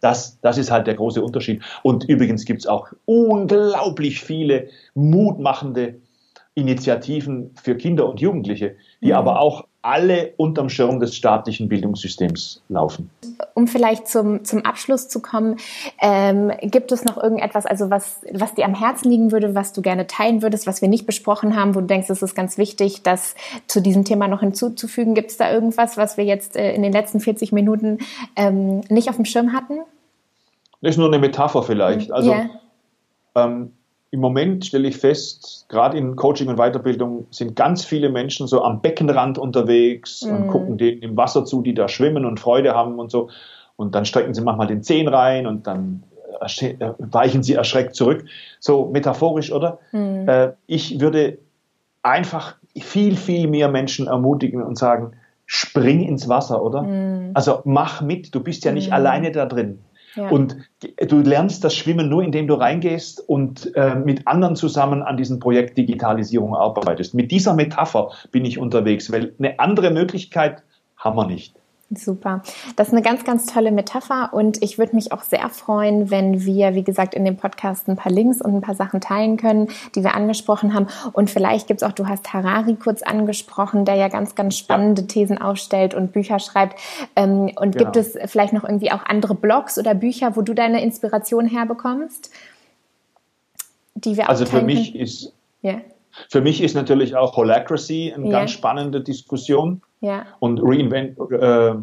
Das, 0.00 0.38
das 0.40 0.58
ist 0.58 0.70
halt 0.70 0.86
der 0.86 0.94
große 0.94 1.22
Unterschied. 1.22 1.62
Und 1.82 2.04
übrigens 2.04 2.44
gibt 2.44 2.60
es 2.60 2.66
auch 2.66 2.88
unglaublich 3.06 4.20
viele 4.20 4.68
mutmachende 4.94 6.00
Initiativen 6.54 7.52
für 7.54 7.76
Kinder 7.76 8.08
und 8.08 8.20
Jugendliche, 8.20 8.76
die 9.00 9.08
mhm. 9.08 9.14
aber 9.14 9.40
auch 9.40 9.66
alle 9.86 10.32
unterm 10.36 10.68
Schirm 10.68 10.98
des 10.98 11.14
staatlichen 11.14 11.68
Bildungssystems 11.68 12.60
laufen. 12.68 13.08
Um 13.54 13.68
vielleicht 13.68 14.08
zum, 14.08 14.44
zum 14.44 14.64
Abschluss 14.64 15.08
zu 15.08 15.20
kommen, 15.22 15.58
ähm, 16.02 16.50
gibt 16.60 16.90
es 16.90 17.04
noch 17.04 17.16
irgendetwas, 17.16 17.66
also 17.66 17.88
was, 17.88 18.20
was 18.32 18.54
dir 18.54 18.64
am 18.64 18.74
Herzen 18.74 19.08
liegen 19.08 19.30
würde, 19.30 19.54
was 19.54 19.72
du 19.72 19.82
gerne 19.82 20.08
teilen 20.08 20.42
würdest, 20.42 20.66
was 20.66 20.82
wir 20.82 20.88
nicht 20.88 21.06
besprochen 21.06 21.54
haben, 21.54 21.76
wo 21.76 21.80
du 21.80 21.86
denkst, 21.86 22.10
es 22.10 22.20
ist 22.20 22.34
ganz 22.34 22.58
wichtig, 22.58 23.04
das 23.04 23.36
zu 23.68 23.80
diesem 23.80 24.04
Thema 24.04 24.26
noch 24.26 24.40
hinzuzufügen? 24.40 25.14
Gibt 25.14 25.30
es 25.30 25.36
da 25.36 25.52
irgendwas, 25.52 25.96
was 25.96 26.16
wir 26.16 26.24
jetzt 26.24 26.56
äh, 26.56 26.74
in 26.74 26.82
den 26.82 26.92
letzten 26.92 27.20
40 27.20 27.52
Minuten 27.52 27.98
ähm, 28.34 28.80
nicht 28.88 29.08
auf 29.08 29.16
dem 29.16 29.24
Schirm 29.24 29.52
hatten? 29.52 29.78
Das 30.80 30.90
ist 30.90 30.98
nur 30.98 31.06
eine 31.06 31.20
Metapher 31.20 31.62
vielleicht. 31.62 32.10
Also 32.10 32.32
yeah. 32.32 32.50
ähm, 33.36 33.75
im 34.10 34.20
Moment 34.20 34.64
stelle 34.64 34.88
ich 34.88 34.96
fest, 34.96 35.66
gerade 35.68 35.98
in 35.98 36.16
Coaching 36.16 36.48
und 36.48 36.56
Weiterbildung 36.56 37.26
sind 37.30 37.56
ganz 37.56 37.84
viele 37.84 38.08
Menschen 38.08 38.46
so 38.46 38.62
am 38.62 38.80
Beckenrand 38.80 39.36
unterwegs 39.36 40.22
mm. 40.22 40.30
und 40.30 40.48
gucken 40.48 40.78
denen 40.78 41.02
im 41.02 41.16
Wasser 41.16 41.44
zu, 41.44 41.60
die 41.62 41.74
da 41.74 41.88
schwimmen 41.88 42.24
und 42.24 42.38
Freude 42.38 42.74
haben 42.74 42.98
und 42.98 43.10
so. 43.10 43.30
Und 43.76 43.94
dann 43.94 44.04
strecken 44.04 44.32
sie 44.32 44.42
manchmal 44.42 44.68
den 44.68 44.82
Zehen 44.82 45.08
rein 45.08 45.46
und 45.46 45.66
dann 45.66 46.04
äh, 46.40 46.74
weichen 46.98 47.42
sie 47.42 47.54
erschreckt 47.54 47.94
zurück. 47.94 48.24
So 48.60 48.86
metaphorisch, 48.86 49.52
oder? 49.52 49.78
Mm. 49.92 50.28
Äh, 50.28 50.52
ich 50.66 51.00
würde 51.00 51.38
einfach 52.02 52.56
viel, 52.78 53.16
viel 53.16 53.48
mehr 53.48 53.68
Menschen 53.68 54.06
ermutigen 54.06 54.62
und 54.62 54.78
sagen, 54.78 55.12
spring 55.46 56.02
ins 56.02 56.28
Wasser, 56.28 56.62
oder? 56.62 56.82
Mm. 56.82 57.32
Also 57.34 57.60
mach 57.64 58.02
mit, 58.02 58.34
du 58.34 58.40
bist 58.40 58.64
ja 58.64 58.72
nicht 58.72 58.90
mm. 58.90 58.94
alleine 58.94 59.32
da 59.32 59.46
drin. 59.46 59.80
Und 60.16 60.56
du 61.08 61.20
lernst 61.20 61.62
das 61.64 61.74
Schwimmen 61.74 62.08
nur, 62.08 62.22
indem 62.22 62.46
du 62.46 62.54
reingehst 62.54 63.20
und 63.28 63.74
äh, 63.76 63.94
mit 63.94 64.26
anderen 64.26 64.56
zusammen 64.56 65.02
an 65.02 65.16
diesem 65.16 65.40
Projekt 65.40 65.76
Digitalisierung 65.76 66.54
arbeitest. 66.54 67.14
Mit 67.14 67.30
dieser 67.30 67.54
Metapher 67.54 68.10
bin 68.30 68.44
ich 68.44 68.58
unterwegs, 68.58 69.12
weil 69.12 69.34
eine 69.38 69.58
andere 69.58 69.90
Möglichkeit 69.90 70.62
haben 70.96 71.16
wir 71.16 71.26
nicht. 71.26 71.54
Super. 71.94 72.42
Das 72.74 72.88
ist 72.88 72.94
eine 72.94 73.02
ganz, 73.02 73.22
ganz 73.22 73.46
tolle 73.46 73.70
Metapher 73.70 74.30
und 74.32 74.60
ich 74.60 74.76
würde 74.76 74.96
mich 74.96 75.12
auch 75.12 75.22
sehr 75.22 75.48
freuen, 75.50 76.10
wenn 76.10 76.44
wir, 76.44 76.74
wie 76.74 76.82
gesagt, 76.82 77.14
in 77.14 77.24
dem 77.24 77.36
Podcast 77.36 77.88
ein 77.88 77.94
paar 77.94 78.10
Links 78.10 78.40
und 78.40 78.56
ein 78.56 78.60
paar 78.60 78.74
Sachen 78.74 79.00
teilen 79.00 79.36
können, 79.36 79.68
die 79.94 80.02
wir 80.02 80.14
angesprochen 80.14 80.74
haben. 80.74 80.88
Und 81.12 81.30
vielleicht 81.30 81.68
gibt 81.68 81.82
es 81.82 81.88
auch, 81.88 81.92
du 81.92 82.08
hast 82.08 82.32
Harari 82.32 82.74
kurz 82.74 83.02
angesprochen, 83.02 83.84
der 83.84 83.94
ja 83.94 84.08
ganz, 84.08 84.34
ganz 84.34 84.56
spannende 84.56 85.02
ja. 85.02 85.06
Thesen 85.06 85.38
aufstellt 85.38 85.94
und 85.94 86.12
Bücher 86.12 86.40
schreibt. 86.40 86.76
Ähm, 87.14 87.52
und 87.54 87.76
genau. 87.76 87.84
gibt 87.84 87.96
es 87.96 88.18
vielleicht 88.26 88.52
noch 88.52 88.64
irgendwie 88.64 88.90
auch 88.90 89.04
andere 89.06 89.36
Blogs 89.36 89.78
oder 89.78 89.94
Bücher, 89.94 90.34
wo 90.34 90.42
du 90.42 90.54
deine 90.54 90.82
Inspiration 90.82 91.46
herbekommst? 91.46 92.30
Die 93.94 94.16
wir 94.16 94.28
also 94.28 94.44
für 94.44 94.62
mich 94.62 94.92
können? 94.92 95.04
ist 95.04 95.32
yeah. 95.62 95.82
Für 96.30 96.40
mich 96.40 96.62
ist 96.62 96.74
natürlich 96.74 97.16
auch 97.16 97.36
Holacracy 97.36 98.12
eine 98.14 98.26
yeah. 98.26 98.40
ganz 98.40 98.52
spannende 98.52 99.00
Diskussion. 99.00 99.82
Ja. 100.00 100.26
Und 100.38 100.60
Reinvent, 100.62 101.18
äh, 101.30 101.74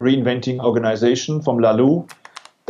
Reinventing 0.00 0.60
Organization 0.60 1.42
vom 1.42 1.58
Lalou. 1.58 2.06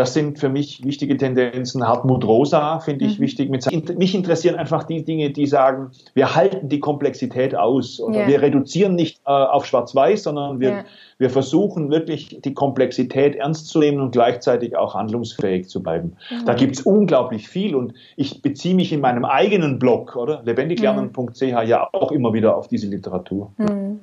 Das 0.00 0.14
sind 0.14 0.38
für 0.38 0.48
mich 0.48 0.82
wichtige 0.82 1.14
Tendenzen. 1.18 1.86
Hartmut 1.86 2.24
Rosa 2.24 2.78
finde 2.78 3.04
ich 3.04 3.18
mhm. 3.18 3.22
wichtig. 3.22 3.50
mich 3.98 4.14
interessieren 4.14 4.56
einfach 4.56 4.84
die 4.84 5.04
Dinge, 5.04 5.28
die 5.28 5.44
sagen, 5.46 5.90
wir 6.14 6.34
halten 6.34 6.70
die 6.70 6.80
Komplexität 6.80 7.54
aus. 7.54 8.00
Oder 8.00 8.20
yeah. 8.20 8.28
wir 8.28 8.40
reduzieren 8.40 8.94
nicht 8.94 9.20
äh, 9.26 9.30
auf 9.30 9.66
Schwarz-Weiß, 9.66 10.22
sondern 10.22 10.58
wir, 10.58 10.70
yeah. 10.70 10.84
wir 11.18 11.28
versuchen 11.28 11.90
wirklich 11.90 12.40
die 12.42 12.54
Komplexität 12.54 13.36
ernst 13.36 13.66
zu 13.66 13.78
nehmen 13.78 14.00
und 14.00 14.12
gleichzeitig 14.12 14.74
auch 14.74 14.94
handlungsfähig 14.94 15.68
zu 15.68 15.82
bleiben. 15.82 16.16
Mhm. 16.30 16.46
Da 16.46 16.54
gibt 16.54 16.76
es 16.76 16.80
unglaublich 16.80 17.46
viel 17.46 17.74
und 17.74 17.92
ich 18.16 18.40
beziehe 18.40 18.74
mich 18.74 18.94
in 18.94 19.02
meinem 19.02 19.26
eigenen 19.26 19.78
Blog, 19.78 20.16
oder? 20.16 20.40
lebendiglernen.ch 20.46 21.42
ja 21.42 21.86
auch 21.92 22.10
immer 22.10 22.32
wieder 22.32 22.56
auf 22.56 22.68
diese 22.68 22.86
Literatur. 22.86 23.52
Mhm. 23.58 24.00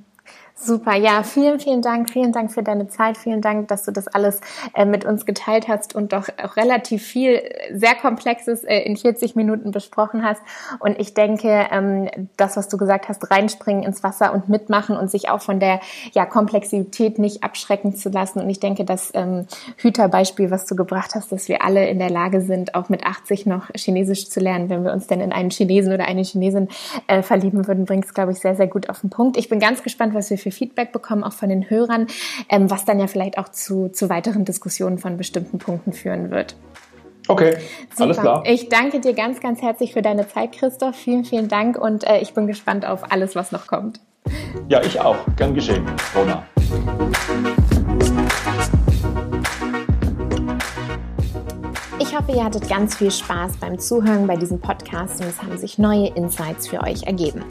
Super, 0.60 0.96
ja, 0.96 1.22
vielen, 1.22 1.60
vielen 1.60 1.84
Dank, 1.84 2.10
vielen 2.10 2.32
Dank 2.32 2.52
für 2.52 2.64
deine 2.64 2.88
Zeit, 2.88 3.16
vielen 3.16 3.42
Dank, 3.42 3.68
dass 3.68 3.84
du 3.84 3.92
das 3.92 4.08
alles 4.08 4.42
äh, 4.74 4.86
mit 4.86 5.06
uns 5.06 5.28
geteilt 5.28 5.68
hast 5.68 5.94
und 5.94 6.14
doch 6.14 6.30
auch 6.44 6.58
relativ 6.58 7.04
viel 7.04 7.34
äh, 7.34 7.78
sehr 7.78 7.94
Komplexes 7.94 8.64
äh, 8.64 8.80
in 8.80 8.98
40 8.98 9.36
Minuten 9.36 9.70
besprochen 9.70 10.24
hast. 10.24 10.42
Und 10.80 11.00
ich 11.00 11.14
denke, 11.14 11.68
ähm, 11.72 12.10
das, 12.38 12.58
was 12.58 12.70
du 12.70 12.78
gesagt 12.78 13.08
hast, 13.08 13.30
reinspringen 13.30 13.84
ins 13.84 14.02
Wasser 14.04 14.34
und 14.34 14.50
mitmachen 14.50 14.98
und 14.98 15.12
sich 15.12 15.30
auch 15.30 15.42
von 15.42 15.60
der 15.60 15.80
ja, 16.14 16.26
Komplexität 16.26 17.20
nicht 17.20 17.44
abschrecken 17.44 17.96
zu 17.96 18.10
lassen. 18.10 18.40
Und 18.40 18.50
ich 18.50 18.60
denke, 18.60 18.84
das 18.84 19.12
ähm, 19.14 19.46
Hüterbeispiel, 19.78 20.50
was 20.50 20.66
du 20.66 20.76
gebracht 20.76 21.14
hast, 21.14 21.32
dass 21.32 21.48
wir 21.50 21.64
alle 21.64 21.88
in 21.88 22.00
der 22.00 22.10
Lage 22.10 22.42
sind, 22.42 22.74
auch 22.74 22.90
mit 22.90 23.06
80 23.06 23.46
noch 23.46 23.70
Chinesisch 23.76 24.28
zu 24.28 24.40
lernen, 24.40 24.70
wenn 24.70 24.84
wir 24.84 24.92
uns 24.92 25.06
denn 25.06 25.22
in 25.22 25.32
einen 25.32 25.52
Chinesen 25.52 25.94
oder 25.94 26.06
eine 26.06 26.24
Chinesin 26.24 26.68
äh, 27.06 27.22
verlieben 27.22 27.68
würden, 27.68 27.86
bringt 27.86 28.06
es, 28.06 28.16
glaube 28.16 28.32
ich, 28.32 28.40
sehr, 28.40 28.56
sehr 28.56 28.68
gut 28.68 28.90
auf 28.90 29.02
den 29.02 29.12
Punkt. 29.12 29.38
Ich 29.38 29.50
bin 29.50 29.60
ganz 29.60 29.84
gespannt, 29.84 30.16
was 30.16 30.32
wir 30.32 30.38
für 30.40 30.47
für 30.52 30.58
Feedback 30.58 30.92
bekommen, 30.92 31.24
auch 31.24 31.34
von 31.34 31.50
den 31.50 31.70
Hörern, 31.70 32.08
ähm, 32.50 32.70
was 32.70 32.86
dann 32.86 33.00
ja 33.00 33.08
vielleicht 33.08 33.38
auch 33.38 33.50
zu, 33.50 33.90
zu 33.90 34.10
weiteren 34.10 34.46
Diskussionen 34.46 34.98
von 34.98 35.18
bestimmten 35.18 35.60
Punkten 35.60 35.94
führen 35.94 36.32
wird. 36.32 36.56
Okay, 37.28 37.58
Super. 37.90 38.04
alles 38.04 38.18
klar. 38.18 38.44
Ich 38.46 38.70
danke 38.70 39.02
dir 39.02 39.14
ganz, 39.14 39.42
ganz 39.42 39.62
herzlich 39.62 39.94
für 39.94 40.02
deine 40.02 40.28
Zeit, 40.30 40.54
Christoph. 40.54 40.96
Vielen, 40.96 41.26
vielen 41.26 41.50
Dank 41.50 41.78
und 41.78 42.06
äh, 42.06 42.20
ich 42.20 42.34
bin 42.34 42.48
gespannt 42.48 42.86
auf 42.86 43.12
alles, 43.12 43.36
was 43.36 43.52
noch 43.52 43.68
kommt. 43.68 44.00
Ja, 44.70 44.82
ich 44.82 45.00
auch. 45.00 45.18
Gern 45.36 45.54
geschehen, 45.54 45.86
Rona. 46.16 46.46
Hoffe, 52.18 52.32
ihr 52.32 52.44
hattet 52.44 52.68
ganz 52.68 52.96
viel 52.96 53.12
Spaß 53.12 53.58
beim 53.58 53.78
Zuhören 53.78 54.26
bei 54.26 54.36
diesem 54.36 54.60
Podcast 54.60 55.22
und 55.22 55.28
es 55.28 55.40
haben 55.42 55.56
sich 55.58 55.78
neue 55.78 56.08
Insights 56.08 56.68
für 56.68 56.82
euch 56.82 57.04
ergeben. 57.04 57.44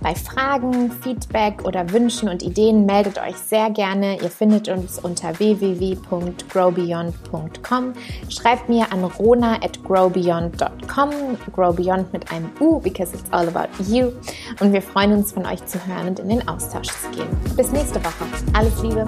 Bei 0.00 0.14
Fragen, 0.14 0.92
Feedback 0.92 1.64
oder 1.64 1.90
Wünschen 1.90 2.28
und 2.28 2.40
Ideen 2.42 2.84
meldet 2.86 3.18
euch 3.18 3.34
sehr 3.36 3.70
gerne. 3.70 4.22
Ihr 4.22 4.30
findet 4.30 4.68
uns 4.68 5.00
unter 5.00 5.36
www.growbeyond.com. 5.38 7.92
Schreibt 8.28 8.68
mir 8.68 8.92
an 8.92 9.02
rona 9.04 9.54
at 9.54 9.82
growbeyond.com. 9.82 11.10
Growbeyond 11.52 12.12
mit 12.12 12.30
einem 12.30 12.50
U, 12.60 12.78
because 12.80 13.14
it's 13.14 13.32
all 13.32 13.48
about 13.48 13.70
you. 13.88 14.12
Und 14.60 14.72
wir 14.72 14.82
freuen 14.82 15.14
uns, 15.14 15.32
von 15.32 15.46
euch 15.46 15.64
zu 15.66 15.84
hören 15.86 16.06
und 16.08 16.20
in 16.20 16.28
den 16.28 16.46
Austausch 16.46 16.88
zu 16.88 17.08
gehen. 17.10 17.26
Bis 17.56 17.72
nächste 17.72 17.98
Woche. 18.04 18.26
Alles 18.52 18.82
Liebe, 18.82 19.06